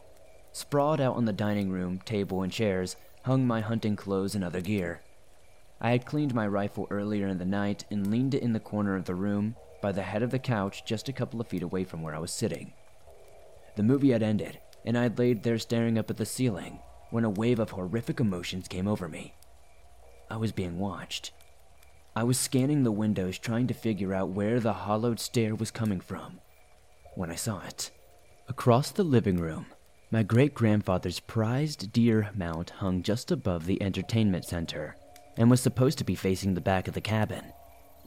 Sprawled 0.54 1.02
out 1.02 1.18
on 1.18 1.26
the 1.26 1.34
dining 1.34 1.72
room 1.72 2.00
table 2.06 2.42
and 2.42 2.54
chairs 2.54 2.96
hung 3.24 3.46
my 3.46 3.60
hunting 3.60 3.98
clothes 3.98 4.34
and 4.34 4.46
other 4.46 4.62
gear. 4.62 5.02
I 5.84 5.90
had 5.90 6.06
cleaned 6.06 6.36
my 6.36 6.46
rifle 6.46 6.86
earlier 6.92 7.28
in 7.28 7.40
the 7.40 7.46
night 7.46 7.86
and 7.90 8.12
leaned 8.12 8.36
it 8.36 8.44
in 8.44 8.54
the 8.54 8.60
corner 8.60 8.96
of 8.96 9.06
the 9.06 9.16
room 9.16 9.56
by 9.82 9.92
the 9.92 10.04
head 10.04 10.22
of 10.22 10.30
the 10.30 10.38
couch 10.38 10.86
just 10.86 11.10
a 11.10 11.14
couple 11.14 11.42
of 11.42 11.48
feet 11.48 11.64
away 11.64 11.84
from 11.84 12.04
where 12.04 12.14
I 12.14 12.20
was 12.20 12.32
sitting. 12.32 12.74
The 13.76 13.82
movie 13.82 14.12
had 14.12 14.22
ended, 14.22 14.60
and 14.86 14.96
I 14.96 15.04
had 15.04 15.18
laid 15.18 15.42
there 15.42 15.58
staring 15.58 15.98
up 15.98 16.12
at 16.12 16.18
the 16.18 16.26
ceiling 16.26 16.80
when 17.10 17.26
a 17.26 17.32
wave 17.32 17.58
of 17.58 17.72
horrific 17.72 18.20
emotions 18.20 18.68
came 18.68 18.88
over 18.88 19.08
me. 19.08 19.34
I 20.30 20.38
was 20.38 20.52
being 20.52 20.78
watched. 20.78 21.32
I 22.16 22.26
was 22.26 22.38
scanning 22.38 22.84
the 22.84 22.92
windows 22.92 23.40
trying 23.40 23.66
to 23.66 23.74
figure 23.74 24.14
out 24.14 24.30
where 24.30 24.60
the 24.60 24.74
hollowed 24.74 25.20
stare 25.20 25.56
was 25.56 25.72
coming 25.72 26.00
from 26.00 26.42
when 27.16 27.32
I 27.32 27.36
saw 27.36 27.60
it. 27.66 27.90
Across 28.48 28.92
the 28.92 29.04
living 29.04 29.38
room, 29.38 29.66
my 30.12 30.22
great 30.22 30.54
grandfather's 30.54 31.20
prized 31.20 31.92
deer 31.92 32.30
mount 32.36 32.70
hung 32.70 33.02
just 33.02 33.32
above 33.32 33.66
the 33.66 33.82
entertainment 33.82 34.46
center 34.46 34.96
and 35.42 35.50
was 35.50 35.60
supposed 35.60 35.98
to 35.98 36.04
be 36.04 36.14
facing 36.14 36.54
the 36.54 36.62
back 36.62 36.88
of 36.88 36.94
the 36.94 37.02
cabin, 37.02 37.44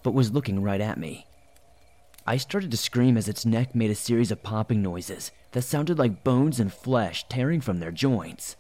but 0.05 0.14
was 0.14 0.31
looking 0.31 0.62
right 0.62 0.81
at 0.81 0.97
me. 0.97 1.26
I 2.25 2.37
started 2.37 2.71
to 2.71 2.76
scream 2.76 3.17
as 3.17 3.29
its 3.29 3.45
neck 3.45 3.75
made 3.75 3.91
a 3.91 3.97
series 3.97 4.31
of 4.31 4.45
popping 4.45 4.83
noises 4.83 5.33
that 5.50 5.62
sounded 5.62 5.99
like 5.99 6.23
bones 6.23 6.61
and 6.61 6.73
flesh 6.73 7.26
tearing 7.29 7.61
from 7.61 7.81
their 7.81 7.91
joints. 7.91 8.55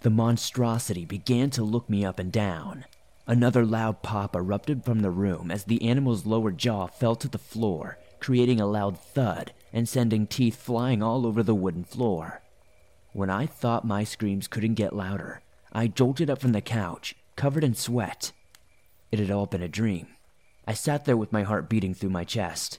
The 0.00 0.08
monstrosity 0.08 1.04
began 1.04 1.50
to 1.50 1.62
look 1.62 1.90
me 1.90 2.02
up 2.02 2.18
and 2.18 2.32
down. 2.32 2.86
Another 3.26 3.66
loud 3.66 4.02
pop 4.02 4.34
erupted 4.34 4.82
from 4.82 5.00
the 5.00 5.10
room 5.10 5.50
as 5.50 5.64
the 5.64 5.86
animal's 5.86 6.24
lower 6.24 6.52
jaw 6.52 6.86
fell 6.86 7.16
to 7.16 7.28
the 7.28 7.36
floor, 7.36 7.98
creating 8.18 8.62
a 8.62 8.66
loud 8.66 8.98
thud 8.98 9.52
and 9.74 9.86
sending 9.86 10.26
teeth 10.26 10.56
flying 10.56 11.02
all 11.02 11.26
over 11.26 11.42
the 11.42 11.54
wooden 11.54 11.84
floor. 11.84 12.40
When 13.12 13.28
I 13.28 13.44
thought 13.44 13.84
my 13.84 14.04
screams 14.04 14.48
couldn't 14.48 14.74
get 14.74 14.96
louder, 14.96 15.42
I 15.70 15.86
jolted 15.86 16.30
up 16.30 16.40
from 16.40 16.52
the 16.52 16.62
couch, 16.62 17.14
covered 17.40 17.64
in 17.64 17.72
sweat. 17.72 18.32
It 19.10 19.18
had 19.18 19.30
all 19.30 19.46
been 19.46 19.62
a 19.62 19.66
dream. 19.68 20.08
I 20.66 20.74
sat 20.74 21.06
there 21.06 21.16
with 21.16 21.32
my 21.32 21.42
heart 21.42 21.70
beating 21.70 21.94
through 21.94 22.10
my 22.10 22.22
chest. 22.22 22.78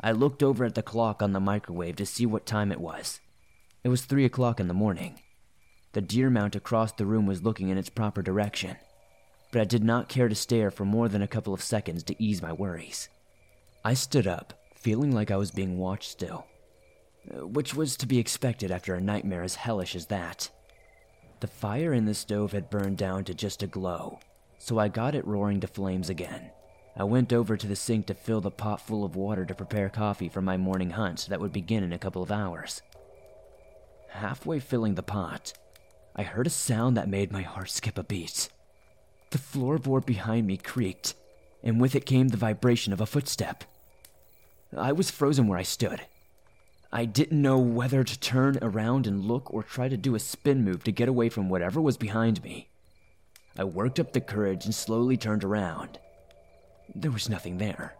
I 0.00 0.12
looked 0.12 0.40
over 0.40 0.64
at 0.64 0.76
the 0.76 0.84
clock 0.84 1.20
on 1.20 1.32
the 1.32 1.40
microwave 1.40 1.96
to 1.96 2.06
see 2.06 2.24
what 2.24 2.46
time 2.46 2.70
it 2.70 2.80
was. 2.80 3.18
It 3.82 3.88
was 3.88 4.02
three 4.02 4.24
o'clock 4.24 4.60
in 4.60 4.68
the 4.68 4.72
morning. 4.72 5.18
The 5.94 6.00
deer 6.00 6.30
mount 6.30 6.54
across 6.54 6.92
the 6.92 7.06
room 7.06 7.26
was 7.26 7.42
looking 7.42 7.70
in 7.70 7.76
its 7.76 7.88
proper 7.88 8.22
direction, 8.22 8.76
but 9.50 9.62
I 9.62 9.64
did 9.64 9.82
not 9.82 10.08
care 10.08 10.28
to 10.28 10.34
stare 10.36 10.70
for 10.70 10.84
more 10.84 11.08
than 11.08 11.22
a 11.22 11.26
couple 11.26 11.52
of 11.52 11.60
seconds 11.60 12.04
to 12.04 12.22
ease 12.22 12.40
my 12.40 12.52
worries. 12.52 13.08
I 13.84 13.94
stood 13.94 14.28
up, 14.28 14.54
feeling 14.76 15.10
like 15.10 15.32
I 15.32 15.36
was 15.38 15.50
being 15.50 15.76
watched 15.76 16.12
still, 16.12 16.46
which 17.34 17.74
was 17.74 17.96
to 17.96 18.06
be 18.06 18.20
expected 18.20 18.70
after 18.70 18.94
a 18.94 19.00
nightmare 19.00 19.42
as 19.42 19.56
hellish 19.56 19.96
as 19.96 20.06
that. 20.06 20.50
The 21.40 21.46
fire 21.46 21.92
in 21.92 22.04
the 22.04 22.14
stove 22.14 22.52
had 22.52 22.70
burned 22.70 22.98
down 22.98 23.24
to 23.24 23.34
just 23.34 23.62
a 23.62 23.68
glow, 23.68 24.18
so 24.58 24.78
I 24.78 24.88
got 24.88 25.14
it 25.14 25.26
roaring 25.26 25.60
to 25.60 25.68
flames 25.68 26.10
again. 26.10 26.50
I 26.96 27.04
went 27.04 27.32
over 27.32 27.56
to 27.56 27.66
the 27.66 27.76
sink 27.76 28.06
to 28.06 28.14
fill 28.14 28.40
the 28.40 28.50
pot 28.50 28.80
full 28.80 29.04
of 29.04 29.14
water 29.14 29.44
to 29.44 29.54
prepare 29.54 29.88
coffee 29.88 30.28
for 30.28 30.42
my 30.42 30.56
morning 30.56 30.90
hunt 30.90 31.26
that 31.28 31.40
would 31.40 31.52
begin 31.52 31.84
in 31.84 31.92
a 31.92 31.98
couple 31.98 32.24
of 32.24 32.32
hours. 32.32 32.82
Halfway 34.08 34.58
filling 34.58 34.96
the 34.96 35.02
pot, 35.02 35.52
I 36.16 36.24
heard 36.24 36.48
a 36.48 36.50
sound 36.50 36.96
that 36.96 37.08
made 37.08 37.30
my 37.30 37.42
heart 37.42 37.70
skip 37.70 37.98
a 37.98 38.02
beat. 38.02 38.48
The 39.30 39.38
floorboard 39.38 40.06
behind 40.06 40.46
me 40.46 40.56
creaked, 40.56 41.14
and 41.62 41.80
with 41.80 41.94
it 41.94 42.06
came 42.06 42.28
the 42.28 42.36
vibration 42.36 42.92
of 42.92 43.00
a 43.00 43.06
footstep. 43.06 43.62
I 44.76 44.90
was 44.90 45.10
frozen 45.10 45.46
where 45.46 45.58
I 45.58 45.62
stood. 45.62 46.00
I 46.90 47.04
didn't 47.04 47.42
know 47.42 47.58
whether 47.58 48.02
to 48.02 48.20
turn 48.20 48.58
around 48.62 49.06
and 49.06 49.24
look 49.24 49.52
or 49.52 49.62
try 49.62 49.88
to 49.88 49.96
do 49.96 50.14
a 50.14 50.20
spin 50.20 50.64
move 50.64 50.84
to 50.84 50.92
get 50.92 51.08
away 51.08 51.28
from 51.28 51.50
whatever 51.50 51.82
was 51.82 51.98
behind 51.98 52.42
me. 52.42 52.68
I 53.58 53.64
worked 53.64 54.00
up 54.00 54.12
the 54.12 54.22
courage 54.22 54.64
and 54.64 54.74
slowly 54.74 55.18
turned 55.18 55.44
around. 55.44 55.98
There 56.94 57.10
was 57.10 57.28
nothing 57.28 57.58
there. 57.58 57.94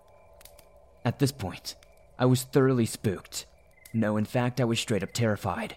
At 1.05 1.19
this 1.19 1.33
point, 1.33 1.77
I 2.19 2.25
was 2.25 2.45
thoroughly 2.45 2.87
spooked. 2.87 3.45
No, 3.93 4.17
in 4.17 4.25
fact, 4.25 4.61
I 4.61 4.65
was 4.65 4.81
straight 4.81 5.03
up 5.03 5.13
terrified. 5.13 5.77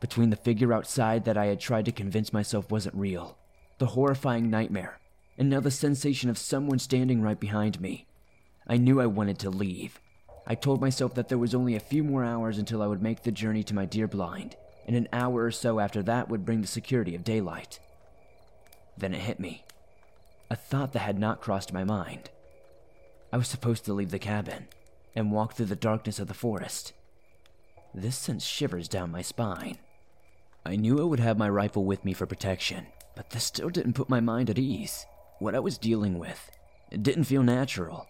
Between 0.00 0.30
the 0.30 0.36
figure 0.36 0.72
outside 0.72 1.24
that 1.24 1.36
I 1.36 1.46
had 1.46 1.60
tried 1.60 1.84
to 1.84 1.92
convince 1.92 2.32
myself 2.32 2.70
wasn't 2.72 2.96
real, 2.96 3.38
the 3.78 3.86
horrifying 3.86 4.50
nightmare, 4.50 4.98
and 5.38 5.48
now 5.48 5.60
the 5.60 5.70
sensation 5.70 6.28
of 6.28 6.38
someone 6.38 6.80
standing 6.80 7.22
right 7.22 7.38
behind 7.38 7.80
me, 7.80 8.06
I 8.66 8.78
knew 8.78 9.00
I 9.00 9.06
wanted 9.06 9.38
to 9.40 9.50
leave. 9.50 10.00
I 10.46 10.54
told 10.54 10.80
myself 10.80 11.14
that 11.14 11.28
there 11.28 11.38
was 11.38 11.54
only 11.54 11.76
a 11.76 11.80
few 11.80 12.02
more 12.02 12.24
hours 12.24 12.58
until 12.58 12.82
I 12.82 12.86
would 12.86 13.02
make 13.02 13.22
the 13.22 13.32
journey 13.32 13.62
to 13.64 13.74
my 13.74 13.84
deer 13.84 14.08
blind, 14.08 14.56
and 14.86 14.96
an 14.96 15.08
hour 15.12 15.44
or 15.44 15.50
so 15.50 15.78
after 15.78 16.02
that 16.02 16.28
would 16.28 16.44
bring 16.44 16.60
the 16.60 16.66
security 16.66 17.14
of 17.14 17.24
daylight. 17.24 17.78
Then 18.96 19.14
it 19.14 19.20
hit 19.20 19.40
me 19.40 19.64
a 20.50 20.54
thought 20.56 20.92
that 20.92 20.98
had 20.98 21.18
not 21.18 21.40
crossed 21.40 21.72
my 21.72 21.82
mind. 21.82 22.28
I 23.32 23.38
was 23.38 23.48
supposed 23.48 23.86
to 23.86 23.94
leave 23.94 24.10
the 24.10 24.18
cabin 24.18 24.68
and 25.16 25.32
walk 25.32 25.54
through 25.54 25.66
the 25.66 25.76
darkness 25.76 26.18
of 26.18 26.28
the 26.28 26.34
forest. 26.34 26.92
This 27.94 28.18
sent 28.18 28.42
shivers 28.42 28.86
down 28.86 29.10
my 29.10 29.22
spine. 29.22 29.78
I 30.66 30.76
knew 30.76 31.00
I 31.00 31.04
would 31.04 31.20
have 31.20 31.38
my 31.38 31.48
rifle 31.48 31.86
with 31.86 32.04
me 32.04 32.12
for 32.12 32.26
protection, 32.26 32.88
but 33.16 33.30
this 33.30 33.44
still 33.44 33.70
didn't 33.70 33.94
put 33.94 34.10
my 34.10 34.20
mind 34.20 34.50
at 34.50 34.58
ease. 34.58 35.06
What 35.38 35.54
I 35.54 35.58
was 35.60 35.78
dealing 35.78 36.18
with, 36.18 36.50
it 36.90 37.02
didn't 37.02 37.24
feel 37.24 37.42
natural. 37.42 38.06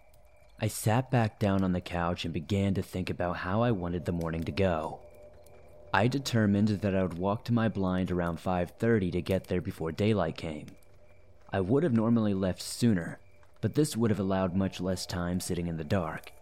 I 0.63 0.69
sat 0.69 1.11
back 1.11 1.41
down 1.41 1.65
on 1.65 1.73
the 1.73 1.81
couch 1.81 2.25
and 2.25 2.33
began 2.33 2.75
to 2.75 2.83
think 2.83 3.11
about 3.11 3.39
how 3.39 3.63
I 3.63 3.73
wanted 3.73 4.05
the 4.05 4.13
morning 4.13 4.45
to 4.45 4.53
go. 4.53 5.01
I 5.93 6.07
determined 6.07 6.69
that 6.69 6.95
I 6.95 7.03
would 7.03 7.19
walk 7.19 7.43
to 7.47 7.53
my 7.53 7.69
blind 7.69 8.13
around 8.13 8.39
5:30 8.39 9.11
to 9.11 9.21
get 9.21 9.49
there 9.49 9.61
before 9.61 9.91
daylight 9.91 10.37
came. 10.37 10.67
I 11.53 11.61
would 11.61 11.83
have 11.83 11.93
normally 11.93 12.33
left 12.33 12.63
sooner, 12.63 13.19
but 13.61 13.75
this 13.75 13.97
would 13.97 14.11
have 14.13 14.21
allowed 14.21 14.55
much 14.55 14.81
less 14.81 15.05
time 15.05 15.41
sitting 15.41 15.67
in 15.67 15.79
the 15.79 15.85
dark. 15.85 16.33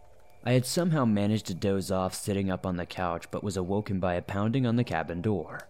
I 0.45 0.53
had 0.53 0.67
somehow 0.67 1.07
managed 1.07 1.47
to 1.47 1.55
doze 1.55 1.91
off 1.91 2.13
sitting 2.13 2.51
up 2.51 2.67
on 2.67 2.77
the 2.77 2.85
couch, 2.85 3.31
but 3.31 3.43
was 3.43 3.57
awoken 3.57 4.01
by 4.01 4.17
a 4.17 4.23
pounding 4.23 4.67
on 4.67 4.77
the 4.77 4.85
cabin 4.85 5.23
door. 5.23 5.67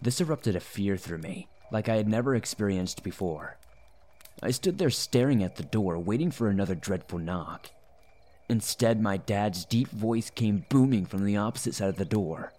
This 0.00 0.18
erupted 0.18 0.56
a 0.56 0.60
fear 0.60 0.96
through 0.96 1.18
me, 1.18 1.48
like 1.70 1.90
I 1.90 1.96
had 1.96 2.08
never 2.08 2.34
experienced 2.34 3.02
before. 3.02 3.58
I 4.42 4.50
stood 4.50 4.78
there 4.78 4.90
staring 4.90 5.42
at 5.42 5.56
the 5.56 5.62
door, 5.62 5.98
waiting 5.98 6.30
for 6.30 6.48
another 6.48 6.74
dreadful 6.74 7.18
knock. 7.18 7.70
Instead, 8.48 9.00
my 9.00 9.16
dad's 9.16 9.64
deep 9.64 9.88
voice 9.88 10.30
came 10.30 10.66
booming 10.68 11.06
from 11.06 11.24
the 11.24 11.36
opposite 11.36 11.74
side 11.74 11.88
of 11.88 11.96
the 11.96 12.04
door. 12.04 12.52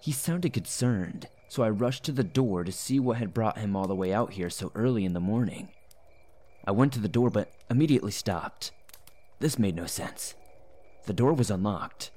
He 0.00 0.12
sounded 0.12 0.52
concerned, 0.52 1.28
so 1.48 1.62
I 1.62 1.70
rushed 1.70 2.04
to 2.04 2.12
the 2.12 2.22
door 2.24 2.62
to 2.62 2.70
see 2.70 3.00
what 3.00 3.16
had 3.16 3.34
brought 3.34 3.58
him 3.58 3.74
all 3.74 3.86
the 3.86 3.94
way 3.94 4.12
out 4.12 4.34
here 4.34 4.50
so 4.50 4.70
early 4.74 5.04
in 5.04 5.14
the 5.14 5.20
morning. 5.20 5.70
I 6.66 6.72
went 6.72 6.92
to 6.92 7.00
the 7.00 7.08
door 7.08 7.30
but 7.30 7.50
immediately 7.70 8.12
stopped. 8.12 8.70
This 9.40 9.58
made 9.58 9.76
no 9.76 9.86
sense. 9.86 10.34
The 11.06 11.12
door 11.12 11.32
was 11.32 11.50
unlocked. 11.50 12.10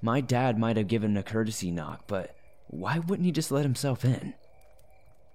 My 0.00 0.20
dad 0.20 0.58
might 0.58 0.76
have 0.76 0.88
given 0.88 1.16
a 1.16 1.22
courtesy 1.22 1.70
knock, 1.70 2.04
but 2.06 2.34
why 2.68 2.98
wouldn't 2.98 3.26
he 3.26 3.32
just 3.32 3.50
let 3.50 3.64
himself 3.64 4.04
in? 4.04 4.34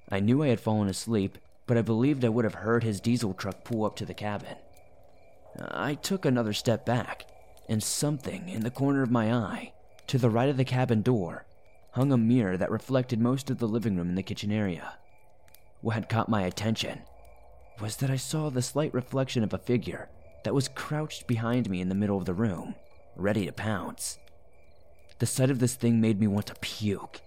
I 0.09 0.19
knew 0.19 0.43
I 0.43 0.47
had 0.47 0.59
fallen 0.59 0.87
asleep, 0.87 1.37
but 1.67 1.77
I 1.77 1.81
believed 1.81 2.25
I 2.25 2.29
would 2.29 2.45
have 2.45 2.55
heard 2.55 2.83
his 2.83 2.99
diesel 2.99 3.33
truck 3.33 3.63
pull 3.63 3.85
up 3.85 3.95
to 3.97 4.05
the 4.05 4.13
cabin. 4.13 4.55
Uh, 5.57 5.67
I 5.69 5.95
took 5.95 6.25
another 6.25 6.53
step 6.53 6.85
back, 6.85 7.25
and 7.69 7.81
something 7.81 8.49
in 8.49 8.61
the 8.61 8.71
corner 8.71 9.03
of 9.03 9.11
my 9.11 9.33
eye, 9.33 9.73
to 10.07 10.17
the 10.17 10.29
right 10.29 10.49
of 10.49 10.57
the 10.57 10.65
cabin 10.65 11.01
door, 11.01 11.45
hung 11.91 12.11
a 12.11 12.17
mirror 12.17 12.57
that 12.57 12.71
reflected 12.71 13.19
most 13.19 13.49
of 13.49 13.59
the 13.59 13.67
living 13.67 13.97
room 13.97 14.09
and 14.09 14.17
the 14.17 14.23
kitchen 14.23 14.51
area. 14.51 14.93
What 15.81 15.95
had 15.95 16.09
caught 16.09 16.29
my 16.29 16.43
attention 16.43 17.01
was 17.79 17.97
that 17.97 18.09
I 18.09 18.15
saw 18.15 18.49
the 18.49 18.61
slight 18.61 18.93
reflection 18.93 19.43
of 19.43 19.53
a 19.53 19.57
figure 19.57 20.09
that 20.43 20.53
was 20.53 20.67
crouched 20.67 21.27
behind 21.27 21.69
me 21.69 21.81
in 21.81 21.89
the 21.89 21.95
middle 21.95 22.17
of 22.17 22.25
the 22.25 22.33
room, 22.33 22.75
ready 23.15 23.45
to 23.45 23.51
pounce. 23.51 24.17
The 25.19 25.25
sight 25.25 25.49
of 25.49 25.59
this 25.59 25.75
thing 25.75 26.01
made 26.01 26.19
me 26.19 26.27
want 26.27 26.47
to 26.47 26.55
puke. 26.55 27.21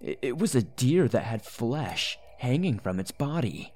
It 0.00 0.38
was 0.38 0.54
a 0.54 0.62
deer 0.62 1.08
that 1.08 1.24
had 1.24 1.44
flesh 1.44 2.18
hanging 2.38 2.78
from 2.78 2.98
its 2.98 3.10
body. 3.10 3.72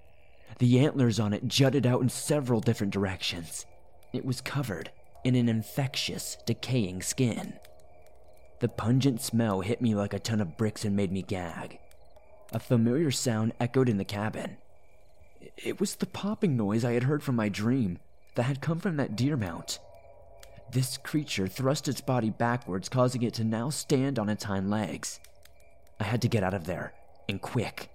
The 0.58 0.80
antlers 0.80 1.20
on 1.20 1.32
it 1.32 1.46
jutted 1.46 1.86
out 1.86 2.02
in 2.02 2.08
several 2.08 2.60
different 2.60 2.92
directions. 2.92 3.66
It 4.12 4.24
was 4.24 4.40
covered 4.40 4.90
in 5.24 5.34
an 5.34 5.48
infectious, 5.48 6.36
decaying 6.46 7.02
skin. 7.02 7.54
The 8.60 8.68
pungent 8.68 9.20
smell 9.20 9.60
hit 9.60 9.80
me 9.80 9.94
like 9.94 10.14
a 10.14 10.18
ton 10.18 10.40
of 10.40 10.56
bricks 10.56 10.84
and 10.84 10.94
made 10.94 11.12
me 11.12 11.22
gag. 11.22 11.78
A 12.52 12.58
familiar 12.58 13.10
sound 13.10 13.52
echoed 13.58 13.88
in 13.88 13.96
the 13.96 14.04
cabin. 14.04 14.58
It 15.56 15.80
was 15.80 15.96
the 15.96 16.06
popping 16.06 16.56
noise 16.56 16.84
I 16.84 16.92
had 16.92 17.04
heard 17.04 17.22
from 17.22 17.36
my 17.36 17.48
dream 17.48 17.98
that 18.34 18.44
had 18.44 18.60
come 18.60 18.78
from 18.78 18.96
that 18.96 19.16
deer 19.16 19.36
mount. 19.36 19.78
This 20.70 20.96
creature 20.96 21.48
thrust 21.48 21.88
its 21.88 22.00
body 22.00 22.30
backwards, 22.30 22.88
causing 22.88 23.22
it 23.22 23.34
to 23.34 23.44
now 23.44 23.70
stand 23.70 24.18
on 24.18 24.28
its 24.28 24.44
hind 24.44 24.70
legs. 24.70 25.20
I 26.00 26.04
had 26.04 26.22
to 26.22 26.28
get 26.28 26.42
out 26.42 26.54
of 26.54 26.64
there, 26.64 26.94
and 27.28 27.40
quick. 27.40 27.91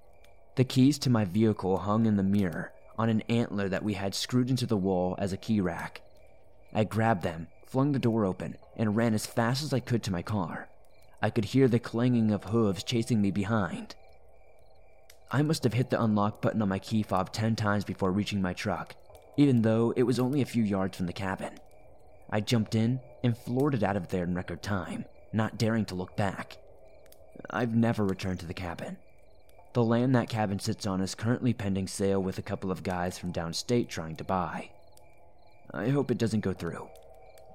The 0.58 0.64
keys 0.64 0.98
to 1.00 1.12
my 1.12 1.24
vehicle 1.24 1.78
hung 1.78 2.08
in 2.08 2.18
the 2.18 2.24
mirror 2.24 2.72
on 2.98 3.10
an 3.10 3.22
antler 3.30 3.70
that 3.70 3.84
we 3.84 3.94
had 3.94 4.16
screwed 4.16 4.50
into 4.50 4.66
the 4.66 4.76
wall 4.76 5.14
as 5.20 5.32
a 5.32 5.38
key 5.38 5.62
rack. 5.62 6.02
I 6.74 6.84
grabbed 6.84 7.22
them, 7.22 7.46
flung 7.68 7.92
the 7.92 8.00
door 8.00 8.26
open, 8.26 8.58
and 8.76 8.96
ran 8.96 9.14
as 9.14 9.28
fast 9.28 9.62
as 9.62 9.72
I 9.72 9.80
could 9.80 10.02
to 10.02 10.12
my 10.12 10.24
car. 10.24 10.68
I 11.22 11.30
could 11.30 11.46
hear 11.46 11.68
the 11.68 11.78
clanging 11.78 12.32
of 12.32 12.46
hooves 12.46 12.84
chasing 12.84 13.22
me 13.22 13.30
behind. 13.30 13.94
I 15.30 15.44
must 15.44 15.64
have 15.64 15.74
hit 15.74 15.92
the 15.92 16.02
unlock 16.02 16.42
button 16.42 16.64
on 16.64 16.70
my 16.70 16.80
key 16.80 17.04
fob 17.04 17.32
10 17.32 17.56
times 17.56 17.84
before 17.84 18.12
reaching 18.12 18.42
my 18.42 18.54
truck, 18.54 18.96
even 19.38 19.62
though 19.62 19.94
it 19.96 20.04
was 20.04 20.18
only 20.18 20.42
a 20.42 20.46
few 20.46 20.64
yards 20.64 20.98
from 20.98 21.06
the 21.06 21.14
cabin. 21.14 21.54
I 22.32 22.42
jumped 22.42 22.74
in 22.74 23.00
and 23.24 23.38
floored 23.38 23.76
it 23.76 23.84
out 23.84 23.96
of 23.96 24.08
there 24.08 24.24
in 24.24 24.34
record 24.34 24.64
time, 24.64 25.06
not 25.32 25.60
daring 25.60 25.86
to 25.86 25.96
look 25.96 26.18
back. 26.18 26.58
I've 27.48 27.76
never 27.76 28.04
returned 28.04 28.40
to 28.40 28.48
the 28.48 28.56
cabin. 28.56 28.98
The 29.78 29.84
land 29.84 30.16
that 30.16 30.28
cabin 30.28 30.58
sits 30.58 30.88
on 30.88 31.02
is 31.02 31.14
currently 31.14 31.54
pending 31.54 31.88
sale 31.88 32.20
with 32.20 32.40
a 32.40 32.42
couple 32.42 32.72
of 32.72 32.82
guys 32.82 33.20
from 33.20 33.32
downstate 33.32 33.90
trying 33.90 34.16
to 34.16 34.24
buy. 34.24 34.72
I 35.72 35.90
hope 35.90 36.10
it 36.10 36.18
doesn't 36.18 36.40
go 36.40 36.52
through. 36.52 36.90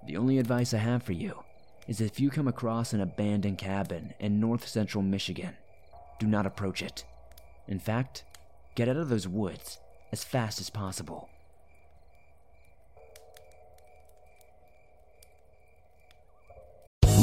The 0.06 0.16
only 0.16 0.38
advice 0.38 0.72
I 0.72 0.78
have 0.78 1.02
for 1.02 1.14
you 1.14 1.42
is 1.88 2.00
if 2.00 2.20
you 2.20 2.30
come 2.30 2.46
across 2.46 2.92
an 2.92 3.00
abandoned 3.00 3.58
cabin 3.58 4.14
in 4.20 4.38
north 4.38 4.68
central 4.68 5.02
Michigan, 5.02 5.56
do 6.20 6.28
not 6.28 6.46
approach 6.46 6.80
it. 6.80 7.04
In 7.66 7.80
fact, 7.80 8.22
get 8.76 8.88
out 8.88 8.98
of 8.98 9.08
those 9.08 9.26
woods 9.26 9.78
as 10.12 10.22
fast 10.22 10.60
as 10.60 10.70
possible. 10.70 11.28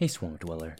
Hey, 0.00 0.08
Swamp 0.08 0.40
Dweller. 0.40 0.76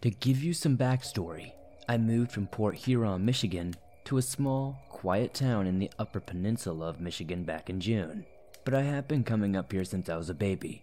To 0.00 0.08
give 0.08 0.42
you 0.42 0.54
some 0.54 0.78
backstory, 0.78 1.52
I 1.86 1.98
moved 1.98 2.32
from 2.32 2.46
Port 2.46 2.76
Huron, 2.76 3.22
Michigan, 3.22 3.74
to 4.06 4.16
a 4.16 4.22
small, 4.22 4.78
quiet 4.88 5.34
town 5.34 5.66
in 5.66 5.78
the 5.78 5.90
Upper 5.98 6.18
Peninsula 6.18 6.88
of 6.88 6.98
Michigan 6.98 7.44
back 7.44 7.68
in 7.68 7.78
June. 7.78 8.24
But 8.64 8.72
I 8.72 8.80
have 8.80 9.06
been 9.06 9.22
coming 9.22 9.54
up 9.54 9.70
here 9.70 9.84
since 9.84 10.08
I 10.08 10.16
was 10.16 10.30
a 10.30 10.34
baby, 10.34 10.82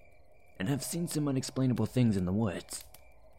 and 0.60 0.69
have 0.69 0.84
seen 0.84 1.08
some 1.08 1.27
unexplainable 1.27 1.88
things 1.88 2.17
in 2.17 2.25
the 2.25 2.32
woods. 2.32 2.86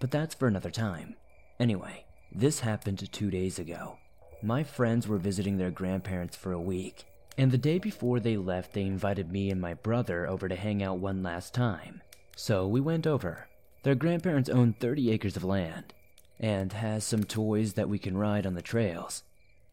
But 0.00 0.10
that's 0.10 0.34
for 0.34 0.48
another 0.48 0.72
time. 0.72 1.14
Anyway, 1.60 2.04
this 2.34 2.58
happened 2.58 3.12
two 3.12 3.30
days 3.30 3.60
ago. 3.60 3.98
My 4.42 4.64
friends 4.64 5.06
were 5.06 5.18
visiting 5.18 5.56
their 5.56 5.70
grandparents 5.70 6.36
for 6.36 6.50
a 6.50 6.60
week, 6.60 7.04
and 7.38 7.52
the 7.52 7.58
day 7.58 7.78
before 7.78 8.18
they 8.18 8.36
left, 8.36 8.72
they 8.72 8.82
invited 8.82 9.30
me 9.30 9.52
and 9.52 9.60
my 9.60 9.74
brother 9.74 10.26
over 10.26 10.48
to 10.48 10.56
hang 10.56 10.82
out 10.82 10.98
one 10.98 11.22
last 11.22 11.54
time. 11.54 12.02
So 12.34 12.66
we 12.66 12.80
went 12.80 13.06
over. 13.06 13.46
Their 13.82 13.94
grandparents 13.96 14.48
own 14.48 14.74
30 14.74 15.10
acres 15.10 15.36
of 15.36 15.42
land 15.42 15.92
and 16.38 16.72
has 16.72 17.04
some 17.04 17.24
toys 17.24 17.74
that 17.74 17.88
we 17.88 17.98
can 17.98 18.16
ride 18.16 18.46
on 18.46 18.54
the 18.54 18.62
trails. 18.62 19.24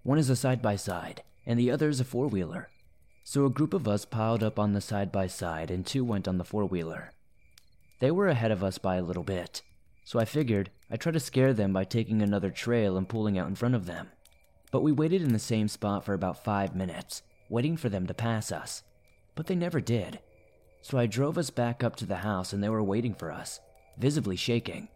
One 0.04 0.18
is 0.18 0.30
a 0.30 0.36
side 0.36 0.62
by 0.62 0.78
side, 0.78 1.24
and 1.46 1.60
the 1.60 1.70
other 1.70 1.90
is 1.90 2.00
a 2.00 2.06
four 2.06 2.28
wheeler. 2.28 2.70
So 3.24 3.46
a 3.46 3.52
group 3.52 3.74
of 3.74 3.88
us 3.88 4.06
piled 4.06 4.44
up 4.44 4.58
on 4.58 4.74
the 4.74 4.82
side 4.82 5.12
by 5.12 5.28
side, 5.28 5.70
and 5.70 5.86
two 5.86 6.04
went 6.04 6.28
on 6.28 6.38
the 6.38 6.44
four 6.44 6.66
wheeler. 6.66 7.12
They 8.00 8.10
were 8.12 8.30
ahead 8.30 8.52
of 8.52 8.64
us 8.64 8.78
by 8.78 8.96
a 8.96 9.04
little 9.04 9.24
bit, 9.24 9.62
so 10.06 10.20
I 10.20 10.26
figured 10.26 10.72
I'd 10.90 11.02
try 11.02 11.12
to 11.12 11.20
scare 11.20 11.54
them 11.54 11.74
by 11.74 11.84
taking 11.84 12.22
another 12.22 12.50
trail 12.50 12.98
and 12.98 13.10
pulling 13.10 13.38
out 13.38 13.48
in 13.48 13.56
front 13.56 13.76
of 13.76 13.86
them. 13.86 14.10
But 14.72 14.82
we 14.82 14.92
waited 14.92 15.22
in 15.22 15.34
the 15.34 15.40
same 15.40 15.68
spot 15.68 16.04
for 16.04 16.14
about 16.14 16.44
five 16.44 16.76
minutes, 16.76 17.22
waiting 17.50 17.78
for 17.78 17.90
them 17.90 18.08
to 18.08 18.14
pass 18.14 18.52
us. 18.52 18.84
But 19.36 19.48
they 19.48 19.56
never 19.56 19.82
did. 19.82 20.20
So 20.82 20.98
I 20.98 21.06
drove 21.06 21.38
us 21.38 21.50
back 21.50 21.84
up 21.84 21.96
to 21.98 22.06
the 22.06 22.18
house, 22.18 22.54
and 22.54 22.64
they 22.64 22.70
were 22.70 22.84
waiting 22.84 23.14
for 23.14 23.32
us 23.32 23.60
visibly 24.00 24.36
shaking. 24.36 24.88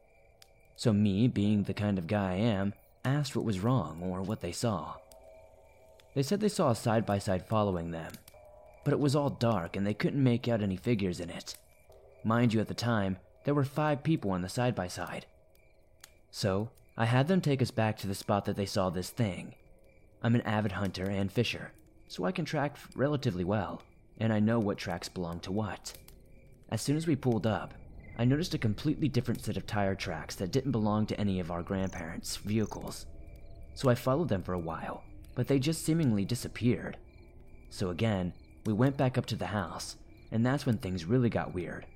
So, 0.76 0.92
me, 0.92 1.28
being 1.28 1.64
the 1.64 1.74
kind 1.74 2.00
of 2.00 2.08
guy 2.08 2.32
I 2.32 2.36
am, 2.36 2.74
asked 3.06 3.36
what 3.36 3.46
was 3.46 3.60
wrong 3.60 4.02
or 4.02 4.22
what 4.22 4.42
they 4.42 4.52
saw. 4.52 4.96
They 6.16 6.24
said 6.24 6.40
they 6.40 6.50
saw 6.50 6.72
a 6.72 6.76
side 6.76 7.06
by 7.06 7.20
side 7.20 7.48
following 7.48 7.92
them, 7.92 8.14
but 8.84 8.94
it 8.94 9.00
was 9.00 9.16
all 9.16 9.30
dark 9.30 9.76
and 9.76 9.86
they 9.86 9.94
couldn't 9.94 10.24
make 10.24 10.48
out 10.48 10.62
any 10.62 10.78
figures 10.78 11.20
in 11.20 11.30
it. 11.30 11.56
Mind 12.24 12.54
you, 12.54 12.62
at 12.62 12.68
the 12.68 12.74
time, 12.74 13.18
there 13.44 13.54
were 13.54 13.66
five 13.66 14.04
people 14.04 14.32
on 14.32 14.42
the 14.42 14.50
side 14.50 14.74
by 14.74 14.88
side. 14.88 15.26
So, 16.32 16.70
I 16.98 17.06
had 17.06 17.28
them 17.28 17.42
take 17.42 17.62
us 17.62 17.72
back 17.72 17.98
to 17.98 18.08
the 18.08 18.16
spot 18.16 18.46
that 18.46 18.56
they 18.56 18.66
saw 18.66 18.90
this 18.90 19.10
thing. 19.10 19.56
I'm 20.22 20.36
an 20.36 20.42
avid 20.42 20.74
hunter 20.74 21.10
and 21.10 21.32
fisher, 21.32 21.72
so 22.08 22.24
I 22.24 22.32
can 22.32 22.46
track 22.46 22.78
relatively 22.96 23.44
well, 23.44 23.82
and 24.20 24.32
I 24.32 24.40
know 24.40 24.60
what 24.60 24.78
tracks 24.78 25.10
belong 25.10 25.40
to 25.42 25.52
what. 25.52 25.94
As 26.70 26.82
soon 26.82 26.96
as 26.96 27.08
we 27.08 27.16
pulled 27.16 27.46
up, 27.46 27.74
I 28.18 28.26
noticed 28.26 28.54
a 28.54 28.60
completely 28.60 29.08
different 29.08 29.44
set 29.44 29.58
of 29.58 29.66
tire 29.66 29.96
tracks 29.96 30.36
that 30.36 30.52
didn't 30.52 30.72
belong 30.72 31.06
to 31.08 31.20
any 31.20 31.40
of 31.40 31.50
our 31.50 31.64
grandparents' 31.64 32.38
vehicles. 32.38 33.06
So 33.74 33.90
I 33.90 33.96
followed 33.96 34.30
them 34.30 34.44
for 34.44 34.54
a 34.54 34.60
while, 34.60 35.04
but 35.34 35.48
they 35.48 35.58
just 35.58 35.84
seemingly 35.84 36.24
disappeared. 36.26 36.98
So 37.70 37.90
again, 37.90 38.34
we 38.66 38.74
went 38.74 38.98
back 38.98 39.18
up 39.18 39.26
to 39.28 39.36
the 39.36 39.48
house, 39.48 39.96
and 40.32 40.46
that's 40.46 40.66
when 40.66 40.78
things 40.78 41.06
really 41.06 41.30
got 41.30 41.54
weird. 41.54 41.88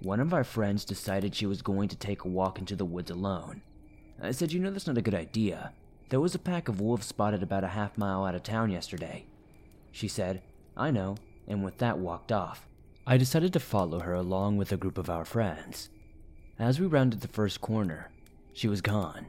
One 0.00 0.20
of 0.20 0.34
our 0.34 0.44
friends 0.44 0.84
decided 0.84 1.34
she 1.34 1.46
was 1.46 1.62
going 1.62 1.88
to 1.88 1.96
take 1.96 2.24
a 2.24 2.28
walk 2.28 2.58
into 2.58 2.76
the 2.76 2.84
woods 2.84 3.10
alone. 3.10 3.62
I 4.20 4.32
said, 4.32 4.52
You 4.52 4.60
know, 4.60 4.70
that's 4.70 4.86
not 4.86 4.98
a 4.98 5.02
good 5.02 5.14
idea. 5.14 5.72
There 6.08 6.20
was 6.20 6.34
a 6.34 6.40
pack 6.40 6.68
of 6.68 6.80
wolves 6.80 7.06
spotted 7.06 7.42
about 7.42 7.64
a 7.64 7.68
half 7.68 7.96
mile 7.96 8.24
out 8.24 8.34
of 8.34 8.42
town 8.42 8.70
yesterday. 8.70 9.26
She 9.92 10.08
said, 10.08 10.42
I 10.76 10.90
know, 10.90 11.16
and 11.48 11.64
with 11.64 11.78
that 11.78 11.98
walked 11.98 12.30
off. 12.30 12.66
I 13.08 13.18
decided 13.18 13.52
to 13.52 13.60
follow 13.60 14.00
her 14.00 14.14
along 14.14 14.56
with 14.56 14.72
a 14.72 14.76
group 14.76 14.98
of 14.98 15.08
our 15.08 15.24
friends. 15.24 15.90
As 16.58 16.80
we 16.80 16.88
rounded 16.88 17.20
the 17.20 17.28
first 17.28 17.60
corner, 17.60 18.10
she 18.52 18.66
was 18.66 18.80
gone. 18.80 19.26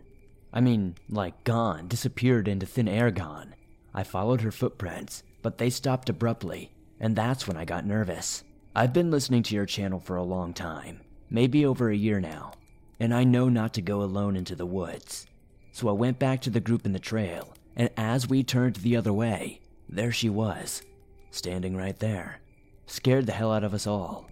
I 0.51 0.61
mean, 0.61 0.95
like 1.09 1.43
gone, 1.43 1.87
disappeared 1.87 2.47
into 2.47 2.65
thin 2.65 2.87
air 2.87 3.11
gone. 3.11 3.53
I 3.93 4.03
followed 4.03 4.41
her 4.41 4.51
footprints, 4.51 5.21
but 5.43 5.59
they 5.59 5.69
stopped 5.69 6.09
abruptly, 6.09 6.71
and 6.99 7.15
that's 7.15 7.47
when 7.47 7.55
I 7.55 7.65
got 7.65 7.85
nervous. 7.85 8.43
I've 8.75 8.93
been 8.93 9.11
listening 9.11 9.43
to 9.43 9.55
your 9.55 9.67
channel 9.67 9.99
for 9.99 10.15
a 10.15 10.23
long 10.23 10.55
time, 10.55 11.01
maybe 11.29 11.63
over 11.63 11.91
a 11.91 11.95
year 11.95 12.19
now, 12.19 12.53
and 12.99 13.13
I 13.13 13.25
know 13.25 13.47
not 13.47 13.75
to 13.75 13.81
go 13.83 14.01
alone 14.01 14.35
into 14.35 14.55
the 14.55 14.65
woods. 14.65 15.27
So 15.71 15.87
I 15.87 15.91
went 15.91 16.17
back 16.17 16.41
to 16.41 16.49
the 16.49 16.59
group 16.59 16.87
in 16.87 16.93
the 16.93 16.99
trail, 16.99 17.53
and 17.75 17.91
as 17.95 18.27
we 18.27 18.41
turned 18.41 18.77
the 18.77 18.95
other 18.95 19.13
way, 19.13 19.61
there 19.87 20.11
she 20.11 20.29
was, 20.29 20.81
standing 21.29 21.77
right 21.77 21.99
there 21.99 22.39
scared 22.87 23.27
the 23.27 23.33
hell 23.33 23.51
out 23.51 23.63
of 23.63 23.73
us 23.73 23.85
all. 23.85 24.27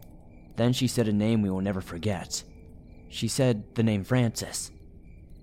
Then 0.56 0.74
she 0.74 0.88
said 0.88 1.08
a 1.08 1.14
name 1.14 1.42
we 1.42 1.50
will 1.50 1.62
never 1.62 1.82
forget. 1.82 2.44
She 3.10 3.28
said 3.28 3.76
the 3.76 3.84
name 3.84 4.04
Francis. 4.04 4.72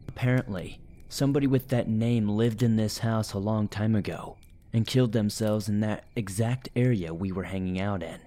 Apparently, 0.09 0.81
somebody 1.09 1.47
with 1.47 1.69
that 1.69 1.89
name 1.89 2.29
lived 2.29 2.63
in 2.63 2.77
this 2.77 2.99
house 2.99 3.33
a 3.33 3.39
long 3.39 3.69
time 3.69 3.95
ago 3.95 4.37
and 4.73 4.87
killed 4.87 5.13
themselves 5.13 5.69
in 5.69 5.81
that 5.81 6.05
exact 6.17 6.69
area 6.75 7.15
we 7.15 7.31
were 7.31 7.45
hanging 7.45 7.79
out 7.79 8.03
in. 8.03 8.19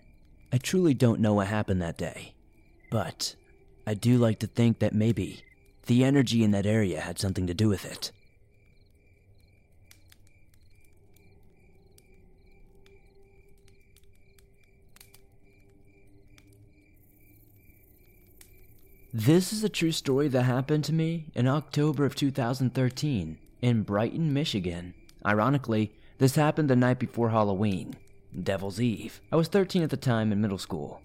I 0.53 0.57
truly 0.57 0.93
don't 0.93 1.19
know 1.19 1.33
what 1.33 1.47
happened 1.47 1.81
that 1.81 1.97
day, 1.97 2.35
but 2.91 3.35
I 3.85 3.93
do 3.93 4.17
like 4.17 4.39
to 4.39 4.47
think 4.47 4.79
that 4.79 4.93
maybe 4.93 5.43
the 5.87 6.03
energy 6.03 6.43
in 6.43 6.51
that 6.51 6.65
area 6.65 7.01
had 7.01 7.19
something 7.19 7.47
to 7.47 7.53
do 7.53 7.67
with 7.67 7.85
it. 7.85 8.11
This 19.17 19.53
is 19.53 19.63
a 19.63 19.69
true 19.69 19.93
story 19.93 20.27
that 20.27 20.43
happened 20.43 20.83
to 20.83 20.93
me 20.93 21.27
in 21.33 21.47
October 21.47 22.03
of 22.03 22.15
2013 22.15 23.37
in 23.61 23.83
Brighton, 23.83 24.33
Michigan. 24.33 24.93
Ironically, 25.25 25.93
this 26.17 26.35
happened 26.35 26.69
the 26.69 26.75
night 26.75 26.99
before 26.99 27.29
Halloween, 27.29 27.95
Devil's 28.37 28.81
Eve. 28.81 29.21
I 29.31 29.37
was 29.37 29.47
13 29.47 29.83
at 29.83 29.89
the 29.89 29.95
time 29.95 30.33
in 30.33 30.41
middle 30.41 30.57
school. 30.57 31.01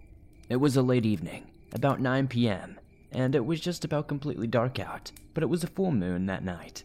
It 0.48 0.56
was 0.56 0.76
a 0.76 0.82
late 0.82 1.06
evening, 1.06 1.52
about 1.72 2.00
9 2.00 2.26
p.m., 2.26 2.80
and 3.12 3.36
it 3.36 3.46
was 3.46 3.60
just 3.60 3.84
about 3.84 4.08
completely 4.08 4.48
dark 4.48 4.80
out, 4.80 5.12
but 5.32 5.44
it 5.44 5.48
was 5.48 5.62
a 5.62 5.68
full 5.68 5.92
moon 5.92 6.26
that 6.26 6.42
night. 6.42 6.82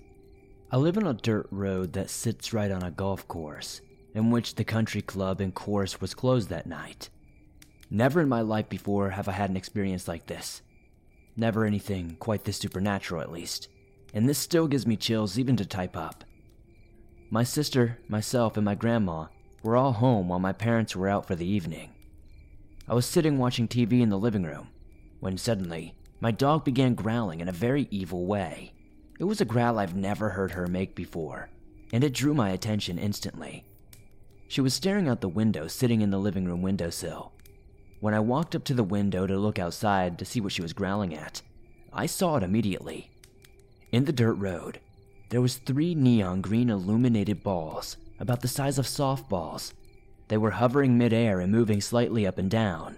I 0.71 0.77
live 0.77 0.95
on 0.95 1.07
a 1.07 1.15
dirt 1.15 1.47
road 1.49 1.93
that 1.93 2.11
sits 2.11 2.53
right 2.53 2.69
on 2.69 2.83
a 2.83 2.91
golf 2.91 3.27
course, 3.27 3.81
in 4.13 4.29
which 4.29 4.53
the 4.53 4.63
country 4.63 5.01
club 5.01 5.41
and 5.41 5.55
course 5.55 5.99
was 5.99 6.13
closed 6.13 6.49
that 6.49 6.67
night. 6.67 7.09
Never 7.89 8.21
in 8.21 8.29
my 8.29 8.41
life 8.41 8.69
before 8.69 9.09
have 9.09 9.27
I 9.27 9.31
had 9.31 9.49
an 9.49 9.57
experience 9.57 10.07
like 10.07 10.27
this. 10.27 10.61
Never 11.37 11.65
anything 11.65 12.17
quite 12.19 12.43
this 12.43 12.57
supernatural, 12.57 13.21
at 13.21 13.31
least. 13.31 13.67
And 14.13 14.27
this 14.27 14.37
still 14.37 14.67
gives 14.67 14.87
me 14.87 14.95
chills 14.95 15.37
even 15.37 15.55
to 15.57 15.65
type 15.65 15.97
up. 15.97 16.23
My 17.29 17.43
sister, 17.43 17.99
myself, 18.07 18.55
and 18.55 18.63
my 18.63 18.75
grandma 18.75 19.27
were 19.61 19.75
all 19.75 19.93
home 19.93 20.29
while 20.29 20.39
my 20.39 20.53
parents 20.53 20.95
were 20.95 21.09
out 21.09 21.25
for 21.25 21.35
the 21.35 21.47
evening. 21.47 21.89
I 22.87 22.93
was 22.93 23.05
sitting 23.05 23.37
watching 23.37 23.67
TV 23.67 24.01
in 24.01 24.09
the 24.09 24.17
living 24.17 24.43
room 24.43 24.69
when 25.19 25.37
suddenly 25.37 25.95
my 26.21 26.31
dog 26.31 26.63
began 26.63 26.93
growling 26.93 27.39
in 27.39 27.49
a 27.49 27.53
very 27.53 27.87
evil 27.89 28.25
way. 28.25 28.73
It 29.19 29.23
was 29.23 29.41
a 29.41 29.45
growl 29.45 29.79
I've 29.79 29.95
never 29.95 30.29
heard 30.29 30.51
her 30.51 30.67
make 30.67 30.95
before, 30.95 31.49
and 31.91 32.03
it 32.03 32.13
drew 32.13 32.33
my 32.33 32.51
attention 32.51 32.97
instantly. 32.99 33.63
She 34.47 34.61
was 34.61 34.73
staring 34.73 35.07
out 35.07 35.21
the 35.21 35.29
window 35.29 35.67
sitting 35.67 36.01
in 36.01 36.11
the 36.11 36.19
living 36.19 36.45
room 36.45 36.61
windowsill. 36.61 37.33
When 37.99 38.13
I 38.13 38.19
walked 38.19 38.55
up 38.55 38.63
to 38.65 38.73
the 38.73 38.83
window 38.83 39.25
to 39.25 39.37
look 39.37 39.57
outside 39.57 40.19
to 40.19 40.25
see 40.25 40.41
what 40.41 40.51
she 40.51 40.61
was 40.61 40.73
growling 40.73 41.15
at, 41.15 41.41
I 41.93 42.05
saw 42.05 42.35
it 42.35 42.43
immediately. 42.43 43.09
In 43.91 44.05
the 44.05 44.11
dirt 44.11 44.33
road, 44.33 44.79
there 45.29 45.41
was 45.41 45.57
three 45.57 45.95
neon 45.95 46.41
green 46.41 46.69
illuminated 46.69 47.41
balls 47.41 47.97
about 48.19 48.41
the 48.41 48.47
size 48.47 48.77
of 48.77 48.85
softballs. 48.85 49.73
They 50.27 50.37
were 50.37 50.51
hovering 50.51 50.97
midair 50.97 51.39
and 51.39 51.51
moving 51.51 51.81
slightly 51.81 52.27
up 52.27 52.37
and 52.37 52.51
down. 52.51 52.97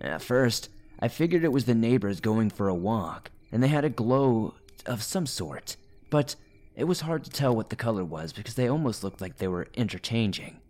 At 0.00 0.22
first, 0.22 0.68
I 1.00 1.08
figured 1.08 1.44
it 1.44 1.52
was 1.52 1.64
the 1.64 1.74
neighbors 1.74 2.20
going 2.20 2.50
for 2.50 2.68
a 2.68 2.74
walk, 2.74 3.30
and 3.50 3.62
they 3.62 3.68
had 3.68 3.84
a 3.84 3.90
glow 3.90 4.54
of 4.86 5.02
some 5.02 5.26
sort, 5.26 5.76
but 6.10 6.36
it 6.76 6.84
was 6.84 7.02
hard 7.02 7.24
to 7.24 7.30
tell 7.30 7.54
what 7.54 7.70
the 7.70 7.76
color 7.76 8.04
was 8.04 8.32
because 8.32 8.54
they 8.54 8.68
almost 8.68 9.04
looked 9.04 9.20
like 9.20 9.36
they 9.36 9.48
were 9.48 9.68
interchanging. 9.74 10.61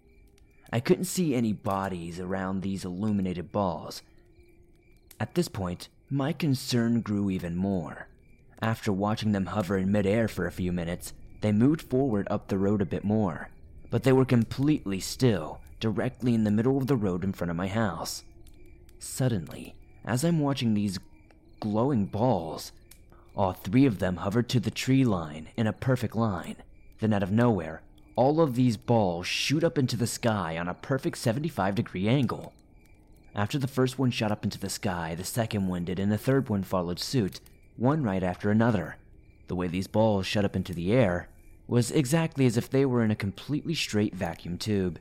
I 0.72 0.80
couldn't 0.80 1.04
see 1.04 1.34
any 1.34 1.52
bodies 1.52 2.18
around 2.18 2.62
these 2.62 2.84
illuminated 2.84 3.52
balls. 3.52 4.02
At 5.20 5.34
this 5.34 5.48
point, 5.48 5.88
my 6.08 6.32
concern 6.32 7.02
grew 7.02 7.28
even 7.30 7.56
more. 7.56 8.08
After 8.60 8.92
watching 8.92 9.32
them 9.32 9.46
hover 9.46 9.76
in 9.76 9.92
midair 9.92 10.28
for 10.28 10.46
a 10.46 10.52
few 10.52 10.72
minutes, 10.72 11.12
they 11.42 11.52
moved 11.52 11.82
forward 11.82 12.26
up 12.30 12.48
the 12.48 12.58
road 12.58 12.80
a 12.80 12.86
bit 12.86 13.04
more, 13.04 13.50
but 13.90 14.04
they 14.04 14.12
were 14.12 14.24
completely 14.24 15.00
still, 15.00 15.60
directly 15.80 16.34
in 16.34 16.44
the 16.44 16.50
middle 16.50 16.78
of 16.78 16.86
the 16.86 16.96
road 16.96 17.24
in 17.24 17.32
front 17.32 17.50
of 17.50 17.56
my 17.56 17.68
house. 17.68 18.24
Suddenly, 18.98 19.74
as 20.04 20.24
I'm 20.24 20.38
watching 20.38 20.74
these 20.74 20.98
glowing 21.60 22.06
balls, 22.06 22.72
all 23.36 23.52
three 23.52 23.84
of 23.84 23.98
them 23.98 24.16
hovered 24.16 24.48
to 24.50 24.60
the 24.60 24.70
tree 24.70 25.04
line 25.04 25.48
in 25.56 25.66
a 25.66 25.72
perfect 25.72 26.14
line. 26.14 26.56
Then, 27.00 27.12
out 27.12 27.22
of 27.22 27.32
nowhere, 27.32 27.82
all 28.14 28.40
of 28.40 28.54
these 28.54 28.76
balls 28.76 29.26
shoot 29.26 29.64
up 29.64 29.78
into 29.78 29.96
the 29.96 30.06
sky 30.06 30.58
on 30.58 30.68
a 30.68 30.74
perfect 30.74 31.18
75 31.18 31.74
degree 31.74 32.08
angle. 32.08 32.52
After 33.34 33.58
the 33.58 33.68
first 33.68 33.98
one 33.98 34.10
shot 34.10 34.30
up 34.30 34.44
into 34.44 34.58
the 34.58 34.68
sky, 34.68 35.14
the 35.14 35.24
second 35.24 35.66
one 35.66 35.84
did, 35.84 35.98
and 35.98 36.12
the 36.12 36.18
third 36.18 36.50
one 36.50 36.62
followed 36.62 36.98
suit, 36.98 37.40
one 37.76 38.02
right 38.02 38.22
after 38.22 38.50
another. 38.50 38.96
The 39.48 39.56
way 39.56 39.68
these 39.68 39.86
balls 39.86 40.26
shot 40.26 40.44
up 40.44 40.54
into 40.54 40.74
the 40.74 40.92
air 40.92 41.28
was 41.66 41.90
exactly 41.90 42.44
as 42.44 42.58
if 42.58 42.68
they 42.68 42.84
were 42.84 43.02
in 43.02 43.10
a 43.10 43.16
completely 43.16 43.74
straight 43.74 44.14
vacuum 44.14 44.58
tube. 44.58 44.98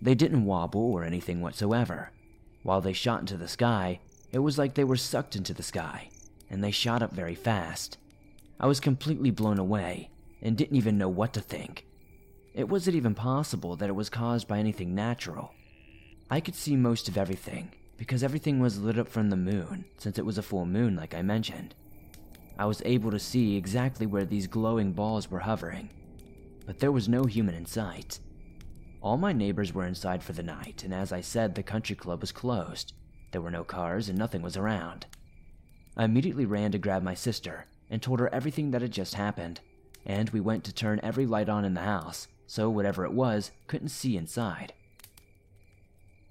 They 0.00 0.16
didn't 0.16 0.44
wobble 0.44 0.92
or 0.92 1.04
anything 1.04 1.40
whatsoever. 1.40 2.10
While 2.64 2.80
they 2.80 2.92
shot 2.92 3.20
into 3.20 3.36
the 3.36 3.46
sky, 3.46 4.00
it 4.32 4.40
was 4.40 4.58
like 4.58 4.74
they 4.74 4.84
were 4.84 4.96
sucked 4.96 5.36
into 5.36 5.54
the 5.54 5.62
sky, 5.62 6.08
and 6.50 6.64
they 6.64 6.72
shot 6.72 7.02
up 7.02 7.12
very 7.12 7.36
fast. 7.36 7.98
I 8.58 8.66
was 8.66 8.80
completely 8.80 9.30
blown 9.30 9.58
away 9.58 10.10
and 10.40 10.56
didn't 10.56 10.76
even 10.76 10.98
know 10.98 11.08
what 11.08 11.32
to 11.34 11.40
think. 11.40 11.86
It 12.54 12.68
wasn't 12.68 12.96
even 12.96 13.14
possible 13.14 13.76
that 13.76 13.88
it 13.88 13.94
was 13.94 14.10
caused 14.10 14.46
by 14.46 14.58
anything 14.58 14.94
natural. 14.94 15.54
I 16.30 16.40
could 16.40 16.54
see 16.54 16.76
most 16.76 17.08
of 17.08 17.16
everything 17.16 17.72
because 17.96 18.22
everything 18.22 18.58
was 18.60 18.80
lit 18.80 18.98
up 18.98 19.08
from 19.08 19.30
the 19.30 19.36
moon, 19.36 19.84
since 19.96 20.18
it 20.18 20.26
was 20.26 20.38
a 20.38 20.42
full 20.42 20.66
moon, 20.66 20.96
like 20.96 21.14
I 21.14 21.22
mentioned. 21.22 21.74
I 22.58 22.66
was 22.66 22.82
able 22.84 23.10
to 23.10 23.18
see 23.18 23.56
exactly 23.56 24.06
where 24.06 24.24
these 24.24 24.46
glowing 24.46 24.92
balls 24.92 25.30
were 25.30 25.40
hovering, 25.40 25.88
but 26.66 26.78
there 26.78 26.92
was 26.92 27.08
no 27.08 27.24
human 27.24 27.54
in 27.54 27.64
sight. 27.64 28.18
All 29.00 29.16
my 29.16 29.32
neighbors 29.32 29.72
were 29.72 29.86
inside 29.86 30.22
for 30.22 30.32
the 30.32 30.42
night, 30.42 30.84
and 30.84 30.92
as 30.92 31.12
I 31.12 31.22
said, 31.22 31.54
the 31.54 31.62
country 31.62 31.96
club 31.96 32.20
was 32.20 32.32
closed. 32.32 32.92
There 33.30 33.40
were 33.40 33.50
no 33.50 33.64
cars 33.64 34.08
and 34.08 34.18
nothing 34.18 34.42
was 34.42 34.56
around. 34.56 35.06
I 35.96 36.04
immediately 36.04 36.44
ran 36.44 36.72
to 36.72 36.78
grab 36.78 37.02
my 37.02 37.14
sister 37.14 37.66
and 37.90 38.02
told 38.02 38.20
her 38.20 38.32
everything 38.32 38.70
that 38.70 38.82
had 38.82 38.92
just 38.92 39.14
happened, 39.14 39.60
and 40.04 40.28
we 40.30 40.40
went 40.40 40.64
to 40.64 40.74
turn 40.74 41.00
every 41.02 41.26
light 41.26 41.48
on 41.48 41.64
in 41.64 41.74
the 41.74 41.80
house, 41.80 42.28
so 42.46 42.68
whatever 42.68 43.04
it 43.04 43.12
was 43.12 43.50
couldn't 43.66 43.88
see 43.88 44.16
inside. 44.16 44.72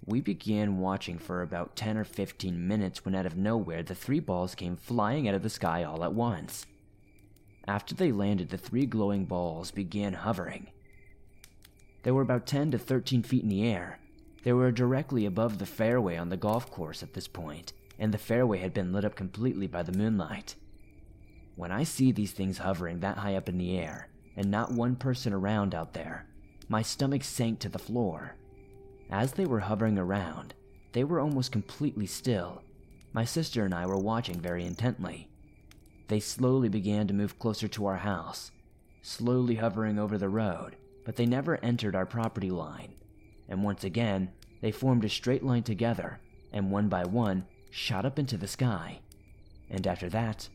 We 0.05 0.19
began 0.19 0.79
watching 0.79 1.19
for 1.19 1.41
about 1.41 1.75
10 1.75 1.97
or 1.97 2.03
15 2.03 2.67
minutes 2.67 3.05
when 3.05 3.13
out 3.13 3.25
of 3.25 3.37
nowhere 3.37 3.83
the 3.83 3.95
three 3.95 4.19
balls 4.19 4.55
came 4.55 4.75
flying 4.75 5.27
out 5.27 5.35
of 5.35 5.43
the 5.43 5.49
sky 5.49 5.83
all 5.83 6.03
at 6.03 6.13
once. 6.13 6.65
After 7.67 7.93
they 7.93 8.11
landed, 8.11 8.49
the 8.49 8.57
three 8.57 8.87
glowing 8.87 9.25
balls 9.25 9.69
began 9.69 10.13
hovering. 10.13 10.67
They 12.03 12.11
were 12.11 12.23
about 12.23 12.47
10 12.47 12.71
to 12.71 12.79
13 12.79 13.21
feet 13.21 13.43
in 13.43 13.49
the 13.49 13.67
air. 13.67 13.99
They 14.43 14.53
were 14.53 14.71
directly 14.71 15.25
above 15.25 15.59
the 15.59 15.67
fairway 15.67 16.17
on 16.17 16.29
the 16.29 16.37
golf 16.37 16.71
course 16.71 17.03
at 17.03 17.13
this 17.13 17.27
point, 17.27 17.73
and 17.99 18.11
the 18.11 18.17
fairway 18.17 18.57
had 18.57 18.73
been 18.73 18.91
lit 18.91 19.05
up 19.05 19.15
completely 19.15 19.67
by 19.67 19.83
the 19.83 19.95
moonlight. 19.95 20.55
When 21.55 21.71
I 21.71 21.83
see 21.83 22.11
these 22.11 22.31
things 22.31 22.57
hovering 22.57 23.01
that 23.01 23.19
high 23.19 23.35
up 23.35 23.47
in 23.47 23.59
the 23.59 23.77
air, 23.77 24.07
and 24.35 24.49
not 24.49 24.71
one 24.71 24.95
person 24.95 25.33
around 25.33 25.75
out 25.75 25.93
there, 25.93 26.25
my 26.67 26.81
stomach 26.81 27.23
sank 27.23 27.59
to 27.59 27.69
the 27.69 27.79
floor. 27.79 28.35
As 29.09 29.33
they 29.33 29.45
were 29.45 29.59
hovering 29.59 29.97
around, 29.97 30.53
they 30.93 31.03
were 31.03 31.19
almost 31.19 31.51
completely 31.51 32.05
still. 32.05 32.63
My 33.13 33.25
sister 33.25 33.65
and 33.65 33.73
I 33.73 33.85
were 33.85 33.97
watching 33.97 34.39
very 34.39 34.65
intently. 34.65 35.29
They 36.07 36.19
slowly 36.19 36.69
began 36.69 37.07
to 37.07 37.13
move 37.13 37.39
closer 37.39 37.67
to 37.69 37.85
our 37.85 37.97
house, 37.97 38.51
slowly 39.01 39.55
hovering 39.55 39.99
over 39.99 40.17
the 40.17 40.29
road, 40.29 40.75
but 41.05 41.15
they 41.15 41.25
never 41.25 41.57
entered 41.63 41.95
our 41.95 42.05
property 42.05 42.49
line. 42.49 42.93
And 43.49 43.63
once 43.63 43.83
again, 43.83 44.31
they 44.61 44.71
formed 44.71 45.03
a 45.03 45.09
straight 45.09 45.43
line 45.43 45.63
together, 45.63 46.19
and 46.53 46.71
one 46.71 46.87
by 46.87 47.05
one, 47.05 47.45
shot 47.69 48.05
up 48.05 48.19
into 48.19 48.37
the 48.37 48.47
sky. 48.47 48.99
And 49.69 49.87
after 49.87 50.09
that, 50.09 50.49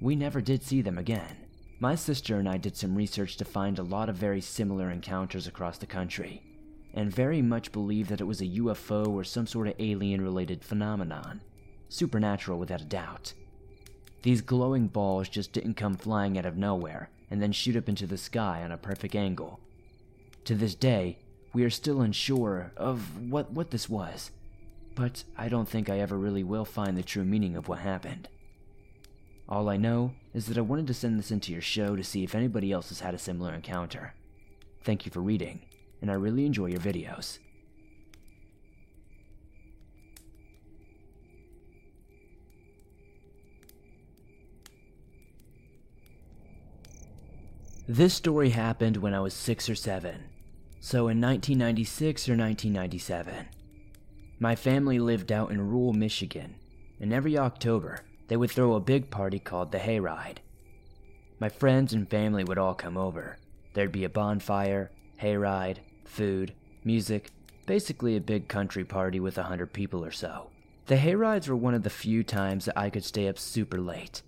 we 0.00 0.16
never 0.16 0.40
did 0.40 0.62
see 0.62 0.82
them 0.82 0.98
again. 0.98 1.36
My 1.82 1.96
sister 1.96 2.38
and 2.38 2.48
I 2.48 2.58
did 2.58 2.76
some 2.76 2.94
research 2.94 3.36
to 3.38 3.44
find 3.44 3.76
a 3.76 3.82
lot 3.82 4.08
of 4.08 4.14
very 4.14 4.40
similar 4.40 4.88
encounters 4.88 5.48
across 5.48 5.78
the 5.78 5.84
country 5.84 6.40
and 6.94 7.12
very 7.12 7.42
much 7.42 7.72
believe 7.72 8.06
that 8.06 8.20
it 8.20 8.24
was 8.24 8.40
a 8.40 8.46
UFO 8.46 9.08
or 9.08 9.24
some 9.24 9.48
sort 9.48 9.66
of 9.66 9.74
alien 9.80 10.20
related 10.20 10.62
phenomenon. 10.62 11.40
Supernatural 11.88 12.60
without 12.60 12.82
a 12.82 12.84
doubt. 12.84 13.32
These 14.22 14.42
glowing 14.42 14.86
balls 14.86 15.28
just 15.28 15.52
didn't 15.52 15.74
come 15.74 15.96
flying 15.96 16.38
out 16.38 16.46
of 16.46 16.56
nowhere 16.56 17.10
and 17.32 17.42
then 17.42 17.50
shoot 17.50 17.74
up 17.74 17.88
into 17.88 18.06
the 18.06 18.16
sky 18.16 18.62
on 18.62 18.70
a 18.70 18.76
perfect 18.76 19.16
angle. 19.16 19.58
To 20.44 20.54
this 20.54 20.76
day, 20.76 21.18
we 21.52 21.64
are 21.64 21.70
still 21.70 22.00
unsure 22.00 22.70
of 22.76 23.28
what, 23.28 23.50
what 23.50 23.72
this 23.72 23.88
was, 23.88 24.30
but 24.94 25.24
I 25.36 25.48
don't 25.48 25.68
think 25.68 25.90
I 25.90 25.98
ever 25.98 26.16
really 26.16 26.44
will 26.44 26.64
find 26.64 26.96
the 26.96 27.02
true 27.02 27.24
meaning 27.24 27.56
of 27.56 27.66
what 27.66 27.80
happened. 27.80 28.28
All 29.52 29.68
I 29.68 29.76
know 29.76 30.14
is 30.32 30.46
that 30.46 30.56
I 30.56 30.62
wanted 30.62 30.86
to 30.86 30.94
send 30.94 31.18
this 31.18 31.30
into 31.30 31.52
your 31.52 31.60
show 31.60 31.94
to 31.94 32.02
see 32.02 32.24
if 32.24 32.34
anybody 32.34 32.72
else 32.72 32.88
has 32.88 33.00
had 33.00 33.12
a 33.12 33.18
similar 33.18 33.52
encounter. 33.52 34.14
Thank 34.82 35.04
you 35.04 35.12
for 35.12 35.20
reading 35.20 35.60
and 36.00 36.10
I 36.10 36.14
really 36.14 36.46
enjoy 36.46 36.68
your 36.68 36.80
videos. 36.80 37.38
This 47.86 48.14
story 48.14 48.48
happened 48.48 48.96
when 48.96 49.12
I 49.12 49.20
was 49.20 49.34
6 49.34 49.68
or 49.68 49.74
7, 49.74 50.30
so 50.80 51.08
in 51.08 51.20
1996 51.20 52.26
or 52.26 52.38
1997. 52.38 53.48
My 54.38 54.56
family 54.56 54.98
lived 54.98 55.30
out 55.30 55.50
in 55.50 55.60
rural 55.60 55.92
Michigan, 55.92 56.54
and 56.98 57.12
every 57.12 57.36
October 57.36 57.98
they 58.32 58.36
would 58.36 58.50
throw 58.50 58.72
a 58.72 58.80
big 58.80 59.10
party 59.10 59.38
called 59.38 59.70
the 59.72 59.78
Hayride. 59.78 60.38
My 61.38 61.50
friends 61.50 61.92
and 61.92 62.08
family 62.08 62.44
would 62.44 62.56
all 62.56 62.72
come 62.72 62.96
over. 62.96 63.36
There'd 63.74 63.92
be 63.92 64.04
a 64.04 64.08
bonfire, 64.08 64.90
hayride, 65.20 65.80
food, 66.06 66.54
music, 66.82 67.28
basically 67.66 68.16
a 68.16 68.22
big 68.22 68.48
country 68.48 68.86
party 68.86 69.20
with 69.20 69.36
a 69.36 69.42
hundred 69.42 69.74
people 69.74 70.02
or 70.02 70.10
so. 70.10 70.48
The 70.86 70.96
hayrides 70.96 71.46
were 71.46 71.56
one 71.56 71.74
of 71.74 71.82
the 71.82 71.90
few 71.90 72.24
times 72.24 72.64
that 72.64 72.78
I 72.78 72.88
could 72.88 73.04
stay 73.04 73.28
up 73.28 73.38
super 73.38 73.78
late. 73.78 74.22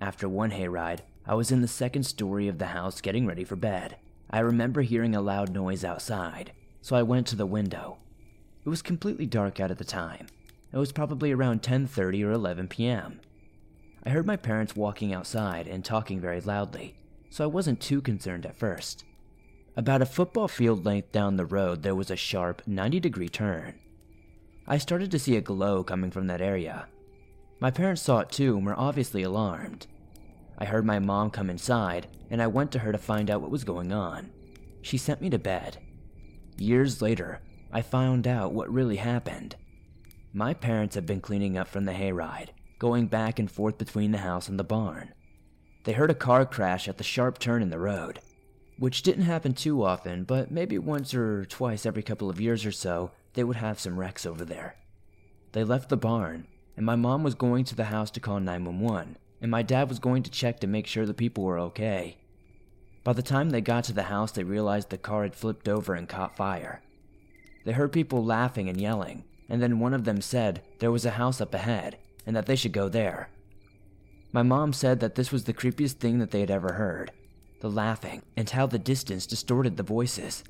After 0.00 0.30
one 0.30 0.52
hayride, 0.52 1.00
I 1.26 1.34
was 1.34 1.52
in 1.52 1.60
the 1.60 1.68
second 1.68 2.04
story 2.04 2.48
of 2.48 2.56
the 2.56 2.68
house 2.68 3.02
getting 3.02 3.26
ready 3.26 3.44
for 3.44 3.56
bed. 3.56 3.96
I 4.30 4.38
remember 4.38 4.80
hearing 4.80 5.14
a 5.14 5.20
loud 5.20 5.52
noise 5.52 5.84
outside, 5.84 6.52
so 6.80 6.96
I 6.96 7.02
went 7.02 7.26
to 7.26 7.36
the 7.36 7.44
window. 7.44 7.98
It 8.64 8.70
was 8.70 8.80
completely 8.80 9.26
dark 9.26 9.60
out 9.60 9.70
at 9.70 9.76
the 9.76 9.84
time. 9.84 10.28
It 10.72 10.78
was 10.78 10.90
probably 10.90 11.32
around 11.32 11.60
10:30 11.60 12.24
or 12.24 12.32
11 12.32 12.68
p.m. 12.68 13.20
I 14.04 14.10
heard 14.10 14.26
my 14.26 14.36
parents 14.36 14.74
walking 14.74 15.12
outside 15.12 15.68
and 15.68 15.84
talking 15.84 16.20
very 16.20 16.40
loudly, 16.40 16.96
so 17.30 17.44
I 17.44 17.46
wasn't 17.46 17.80
too 17.80 18.00
concerned 18.00 18.44
at 18.44 18.56
first. 18.56 19.04
About 19.76 20.02
a 20.02 20.06
football 20.06 20.48
field 20.48 20.84
length 20.84 21.12
down 21.12 21.36
the 21.36 21.46
road, 21.46 21.82
there 21.82 21.94
was 21.94 22.10
a 22.10 22.16
sharp 22.16 22.62
90 22.66 23.00
degree 23.00 23.28
turn. 23.28 23.74
I 24.66 24.78
started 24.78 25.10
to 25.12 25.18
see 25.18 25.36
a 25.36 25.40
glow 25.40 25.82
coming 25.82 26.10
from 26.10 26.26
that 26.26 26.40
area. 26.40 26.86
My 27.60 27.70
parents 27.70 28.02
saw 28.02 28.18
it 28.18 28.30
too 28.30 28.56
and 28.56 28.66
were 28.66 28.78
obviously 28.78 29.22
alarmed. 29.22 29.86
I 30.58 30.64
heard 30.64 30.84
my 30.84 30.98
mom 30.98 31.30
come 31.30 31.48
inside, 31.48 32.08
and 32.30 32.42
I 32.42 32.48
went 32.48 32.72
to 32.72 32.80
her 32.80 32.92
to 32.92 32.98
find 32.98 33.30
out 33.30 33.40
what 33.40 33.50
was 33.50 33.64
going 33.64 33.92
on. 33.92 34.30
She 34.82 34.98
sent 34.98 35.20
me 35.20 35.30
to 35.30 35.38
bed. 35.38 35.78
Years 36.58 37.00
later, 37.00 37.40
I 37.72 37.82
found 37.82 38.26
out 38.26 38.52
what 38.52 38.72
really 38.72 38.96
happened. 38.96 39.56
My 40.32 40.54
parents 40.54 40.94
had 40.96 41.06
been 41.06 41.20
cleaning 41.20 41.56
up 41.56 41.68
from 41.68 41.84
the 41.84 41.92
hayride, 41.92 42.50
going 42.82 43.06
back 43.06 43.38
and 43.38 43.48
forth 43.48 43.78
between 43.78 44.10
the 44.10 44.18
house 44.18 44.48
and 44.48 44.58
the 44.58 44.64
barn. 44.64 45.14
They 45.84 45.92
heard 45.92 46.10
a 46.10 46.16
car 46.16 46.44
crash 46.44 46.88
at 46.88 46.98
the 46.98 47.04
sharp 47.04 47.38
turn 47.38 47.62
in 47.62 47.70
the 47.70 47.78
road, 47.78 48.18
which 48.76 49.04
didn't 49.04 49.22
happen 49.22 49.54
too 49.54 49.84
often, 49.84 50.24
but 50.24 50.50
maybe 50.50 50.78
once 50.78 51.14
or 51.14 51.44
twice 51.44 51.86
every 51.86 52.02
couple 52.02 52.28
of 52.28 52.40
years 52.40 52.66
or 52.66 52.72
so, 52.72 53.12
they 53.34 53.44
would 53.44 53.54
have 53.54 53.78
some 53.78 54.00
wrecks 54.00 54.26
over 54.26 54.44
there. 54.44 54.74
They 55.52 55.62
left 55.62 55.90
the 55.90 55.96
barn, 55.96 56.48
and 56.76 56.84
my 56.84 56.96
mom 56.96 57.22
was 57.22 57.36
going 57.36 57.62
to 57.66 57.76
the 57.76 57.84
house 57.84 58.10
to 58.10 58.20
call 58.20 58.40
911, 58.40 59.16
and 59.40 59.48
my 59.48 59.62
dad 59.62 59.88
was 59.88 60.00
going 60.00 60.24
to 60.24 60.30
check 60.32 60.58
to 60.58 60.66
make 60.66 60.88
sure 60.88 61.06
the 61.06 61.14
people 61.14 61.44
were 61.44 61.60
okay. 61.60 62.16
By 63.04 63.12
the 63.12 63.22
time 63.22 63.50
they 63.50 63.60
got 63.60 63.84
to 63.84 63.92
the 63.92 64.10
house, 64.14 64.32
they 64.32 64.42
realized 64.42 64.90
the 64.90 64.98
car 64.98 65.22
had 65.22 65.36
flipped 65.36 65.68
over 65.68 65.94
and 65.94 66.08
caught 66.08 66.36
fire. 66.36 66.82
They 67.64 67.74
heard 67.74 67.92
people 67.92 68.24
laughing 68.24 68.68
and 68.68 68.80
yelling, 68.80 69.22
and 69.48 69.62
then 69.62 69.78
one 69.78 69.94
of 69.94 70.02
them 70.02 70.20
said 70.20 70.62
there 70.80 70.90
was 70.90 71.04
a 71.04 71.12
house 71.12 71.40
up 71.40 71.54
ahead 71.54 71.98
and 72.26 72.36
that 72.36 72.46
they 72.46 72.56
should 72.56 72.72
go 72.72 72.88
there. 72.88 73.28
My 74.32 74.42
mom 74.42 74.72
said 74.72 75.00
that 75.00 75.14
this 75.14 75.30
was 75.30 75.44
the 75.44 75.52
creepiest 75.52 75.94
thing 75.94 76.18
that 76.18 76.30
they 76.30 76.40
had 76.40 76.50
ever 76.50 76.74
heard 76.74 77.12
the 77.60 77.70
laughing 77.70 78.22
and 78.36 78.50
how 78.50 78.66
the 78.66 78.78
distance 78.78 79.24
distorted 79.24 79.76
the 79.76 79.84
voices. 79.84 80.42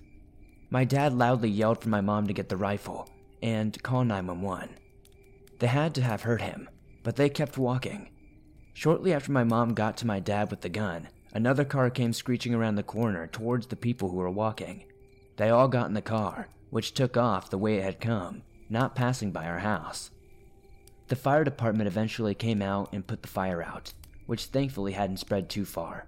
My 0.71 0.85
dad 0.85 1.13
loudly 1.13 1.51
yelled 1.51 1.83
for 1.83 1.91
my 1.91 2.01
mom 2.01 2.27
to 2.27 2.33
get 2.33 2.49
the 2.49 2.57
rifle 2.57 3.11
and 3.43 3.81
call 3.83 4.05
911. 4.05 4.71
They 5.59 5.67
had 5.67 5.95
to 5.97 6.03
have 6.03 6.23
heard 6.23 6.41
him, 6.41 6.71
but 7.03 7.17
they 7.17 7.29
kept 7.29 7.59
walking. 7.59 8.09
Shortly 8.73 9.13
after 9.13 9.31
my 9.31 9.45
mom 9.45 9.75
got 9.75 9.99
to 9.99 10.07
my 10.07 10.21
dad 10.21 10.51
with 10.51 10.63
the 10.63 10.71
gun, 10.71 11.09
another 11.35 11.65
car 11.65 11.91
came 11.91 12.15
screeching 12.15 12.55
around 12.55 12.77
the 12.77 12.83
corner 12.83 13.27
towards 13.27 13.67
the 13.67 13.77
people 13.77 14.09
who 14.09 14.17
were 14.17 14.31
walking. 14.31 14.85
They 15.37 15.51
all 15.51 15.69
got 15.69 15.89
in 15.89 15.95
the 15.95 16.01
car, 16.01 16.49
which 16.71 16.95
took 16.95 17.19
off 17.19 17.51
the 17.51 17.59
way 17.59 17.77
it 17.77 17.85
had 17.85 18.01
come, 18.01 18.43
not 18.71 18.95
passing 18.95 19.33
by 19.33 19.47
our 19.47 19.59
house. 19.59 20.11
The 21.09 21.17
fire 21.17 21.45
department 21.45 21.89
eventually 21.89 22.35
came 22.35 22.63
out 22.63 22.93
and 22.93 23.07
put 23.07 23.23
the 23.23 23.29
fire 23.29 23.63
out, 23.63 23.93
which 24.27 24.47
thankfully 24.47 24.93
hadn't 24.93 25.19
spread 25.19 25.49
too 25.49 25.65
far. 25.65 26.07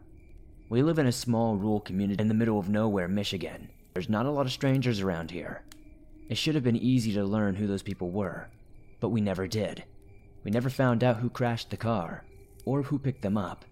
We 0.68 0.82
live 0.82 0.98
in 0.98 1.06
a 1.06 1.12
small 1.12 1.56
rural 1.56 1.80
community 1.80 2.20
in 2.20 2.28
the 2.28 2.34
middle 2.34 2.58
of 2.58 2.68
nowhere, 2.68 3.08
Michigan. 3.08 3.68
There's 3.92 4.08
not 4.08 4.26
a 4.26 4.30
lot 4.30 4.46
of 4.46 4.52
strangers 4.52 5.00
around 5.00 5.30
here. 5.30 5.62
It 6.28 6.38
should 6.38 6.54
have 6.54 6.64
been 6.64 6.76
easy 6.76 7.12
to 7.12 7.24
learn 7.24 7.54
who 7.54 7.66
those 7.66 7.82
people 7.82 8.10
were, 8.10 8.48
but 8.98 9.10
we 9.10 9.20
never 9.20 9.46
did. 9.46 9.84
We 10.42 10.50
never 10.50 10.70
found 10.70 11.04
out 11.04 11.18
who 11.18 11.28
crashed 11.28 11.70
the 11.70 11.76
car, 11.76 12.24
or 12.64 12.82
who 12.82 12.98
picked 12.98 13.22
them 13.22 13.36
up. 13.36 13.64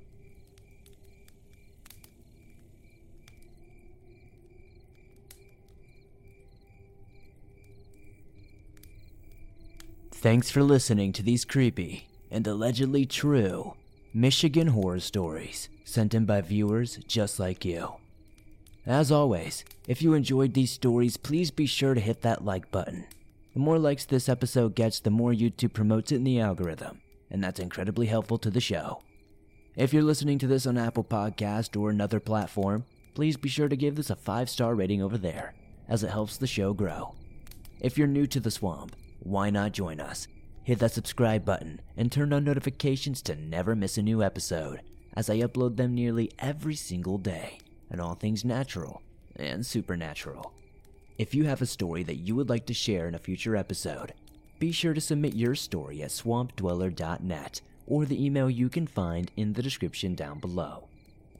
Thanks 10.23 10.53
for 10.53 10.63
listening 10.63 11.13
to 11.15 11.23
these 11.25 11.45
creepy 11.45 12.07
and 12.31 12.47
allegedly 12.47 13.05
true 13.07 13.75
Michigan 14.15 14.69
horror 14.69 15.01
stories 15.01 15.69
sent 15.83 16.15
in 16.15 16.27
by 16.27 16.41
viewers 16.43 17.01
just 17.09 17.41
like 17.41 17.65
you. 17.65 17.95
As 18.87 19.11
always, 19.11 19.65
if 19.89 20.01
you 20.01 20.15
enjoyed 20.15 20.55
these 20.55 20.71
stories, 20.71 21.17
please 21.17 21.51
be 21.51 21.67
sure 21.67 21.95
to 21.95 22.01
hit 22.01 22.23
that 22.23 22.45
like 22.45 22.71
button. 22.71 23.07
The 23.55 23.59
more 23.59 23.81
likes 23.81 24.05
this 24.05 24.29
episode 24.29 24.77
gets, 24.77 25.01
the 25.01 25.11
more 25.11 25.33
YouTube 25.33 25.73
promotes 25.73 26.13
it 26.13 26.17
in 26.17 26.25
the 26.25 26.39
algorithm, 26.39 27.01
and 27.29 27.43
that's 27.43 27.59
incredibly 27.59 28.07
helpful 28.07 28.39
to 28.39 28.51
the 28.51 28.61
show. 28.61 29.03
If 29.75 29.93
you're 29.93 30.05
listening 30.05 30.39
to 30.39 30.47
this 30.47 30.69
on 30.69 30.79
Apple 30.79 31.03
Podcast 31.03 31.77
or 31.77 31.91
another 31.91 32.21
platform, 32.21 32.85
please 33.15 33.37
be 33.37 33.49
sure 33.49 33.69
to 33.69 33.75
give 33.75 33.97
this 33.97 34.11
a 34.11 34.15
5-star 34.15 34.77
rating 34.77 35.03
over 35.03 35.19
there, 35.19 35.55
as 35.89 36.05
it 36.05 36.11
helps 36.11 36.37
the 36.37 36.47
show 36.47 36.73
grow. 36.73 37.13
If 37.81 37.99
you're 37.99 38.07
new 38.07 38.29
to 38.29 38.39
the 38.39 38.53
swamp, 38.53 38.95
why 39.25 39.51
not 39.51 39.73
join 39.73 40.01
us? 40.01 40.27
Hit 40.65 40.79
that 40.81 40.93
subscribe 40.93 41.45
button 41.45 41.81
and 41.97 42.11
turn 42.11 42.33
on 42.33 42.45
notifications 42.45 43.23
to 43.23 43.37
never 43.37 43.77
miss 43.77 43.99
a 43.99 44.03
new 44.03 44.23
episode, 44.23 44.81
as 45.15 45.31
I 45.31 45.39
upload 45.39 45.77
them 45.77 45.95
nearly 45.95 46.31
every 46.39 46.75
single 46.75 47.19
day, 47.19 47.59
and 47.91 48.01
all 48.01 48.15
things 48.15 48.45
natural 48.45 49.03
and 49.37 49.65
supernatural. 49.65 50.53
If 51.19 51.35
you 51.35 51.45
have 51.45 51.63
a 51.63 51.67
story 51.67 52.03
that 52.05 52.17
you 52.17 52.35
would 52.35 52.49
like 52.49 52.67
to 52.67 52.75
share 52.75 53.07
in 53.07 53.15
a 53.15 53.19
future 53.19 53.57
episode, 53.57 54.13
be 54.59 54.73
sure 54.73 54.95
to 54.95 55.01
submit 55.01 55.35
your 55.35 55.55
story 55.55 56.03
at 56.03 56.11
swampdweller.net 56.11 57.61
or 57.87 58.05
the 58.05 58.25
email 58.25 58.49
you 58.49 58.69
can 58.69 58.87
find 58.87 59.31
in 59.37 59.53
the 59.53 59.63
description 59.63 60.15
down 60.15 60.39
below. 60.39 60.89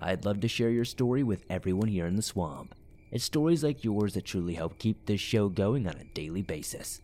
I'd 0.01 0.25
love 0.25 0.41
to 0.41 0.49
share 0.49 0.71
your 0.71 0.85
story 0.85 1.23
with 1.23 1.45
everyone 1.49 1.89
here 1.89 2.07
in 2.07 2.17
the 2.17 2.23
swamp. 2.23 2.75
It's 3.11 3.25
stories 3.25 3.63
like 3.63 3.85
yours 3.85 4.15
that 4.15 4.25
truly 4.25 4.55
help 4.55 4.79
keep 4.79 5.07
this 5.07 5.21
show 5.21 5.49
going 5.49 5.87
on 5.87 5.95
a 5.95 6.15
daily 6.15 6.43
basis. 6.43 7.01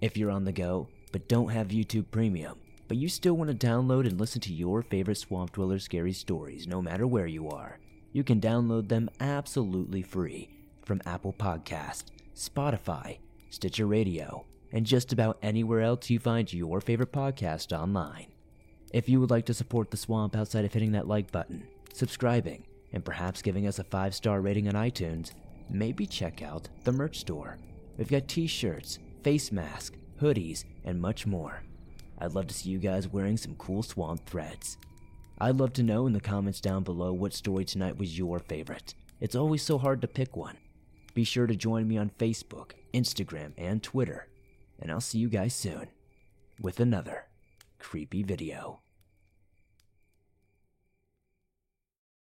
If 0.00 0.16
you're 0.16 0.30
on 0.30 0.44
the 0.44 0.52
go, 0.52 0.88
but 1.12 1.28
don't 1.28 1.50
have 1.50 1.68
YouTube 1.68 2.06
Premium, 2.10 2.58
but 2.88 2.96
you 2.96 3.06
still 3.06 3.34
want 3.34 3.50
to 3.50 3.66
download 3.66 4.06
and 4.06 4.18
listen 4.18 4.40
to 4.42 4.52
your 4.52 4.80
favorite 4.80 5.18
Swamp 5.18 5.52
Dweller 5.52 5.78
scary 5.78 6.14
stories 6.14 6.66
no 6.66 6.80
matter 6.80 7.06
where 7.06 7.26
you 7.26 7.50
are, 7.50 7.78
you 8.10 8.24
can 8.24 8.40
download 8.40 8.88
them 8.88 9.10
absolutely 9.20 10.00
free 10.00 10.48
from 10.82 11.02
Apple 11.04 11.34
Podcast, 11.34 12.04
Spotify, 12.34 13.18
Stitcher 13.50 13.86
Radio, 13.86 14.46
and 14.72 14.86
just 14.86 15.12
about 15.12 15.38
anywhere 15.42 15.82
else 15.82 16.08
you 16.08 16.18
find 16.18 16.50
your 16.50 16.80
favorite 16.80 17.12
podcast 17.12 17.78
online. 17.78 18.28
If 18.94 19.06
you 19.06 19.20
would 19.20 19.30
like 19.30 19.44
to 19.46 19.54
support 19.54 19.90
the 19.90 19.98
swamp 19.98 20.34
outside 20.34 20.64
of 20.64 20.72
hitting 20.72 20.92
that 20.92 21.08
like 21.08 21.30
button, 21.30 21.66
subscribing, 21.92 22.64
and 22.94 23.04
perhaps 23.04 23.42
giving 23.42 23.66
us 23.66 23.78
a 23.78 23.84
5-star 23.84 24.40
rating 24.40 24.66
on 24.66 24.74
iTunes, 24.74 25.32
maybe 25.68 26.06
check 26.06 26.42
out 26.42 26.70
the 26.84 26.92
merch 26.92 27.20
store. 27.20 27.58
We've 27.98 28.08
got 28.08 28.28
t-shirts, 28.28 28.98
face 29.22 29.52
masks, 29.52 29.96
hoodies, 30.20 30.64
and 30.84 31.00
much 31.00 31.26
more. 31.26 31.62
I'd 32.18 32.34
love 32.34 32.46
to 32.48 32.54
see 32.54 32.70
you 32.70 32.78
guys 32.78 33.08
wearing 33.08 33.36
some 33.36 33.54
cool 33.56 33.82
swamp 33.82 34.26
threads. 34.26 34.76
I'd 35.38 35.56
love 35.56 35.72
to 35.74 35.82
know 35.82 36.06
in 36.06 36.12
the 36.12 36.20
comments 36.20 36.60
down 36.60 36.82
below 36.82 37.12
what 37.12 37.32
story 37.32 37.64
tonight 37.64 37.96
was 37.96 38.18
your 38.18 38.38
favorite. 38.38 38.94
It's 39.20 39.34
always 39.34 39.62
so 39.62 39.78
hard 39.78 40.02
to 40.02 40.08
pick 40.08 40.36
one. 40.36 40.56
Be 41.14 41.24
sure 41.24 41.46
to 41.46 41.56
join 41.56 41.88
me 41.88 41.96
on 41.96 42.10
Facebook, 42.18 42.72
Instagram, 42.92 43.52
and 43.56 43.82
Twitter. 43.82 44.28
And 44.78 44.90
I'll 44.90 45.00
see 45.00 45.18
you 45.18 45.28
guys 45.28 45.54
soon 45.54 45.88
with 46.60 46.80
another 46.80 47.26
creepy 47.78 48.22
video. 48.22 48.80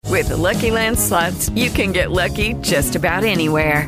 With 0.09 0.29
the 0.29 0.37
Lucky 0.37 0.69
Land 0.69 0.99
slots, 0.99 1.49
you 1.49 1.69
can 1.69 1.91
get 1.91 2.11
lucky 2.11 2.53
just 2.61 2.95
about 2.95 3.23
anywhere. 3.23 3.87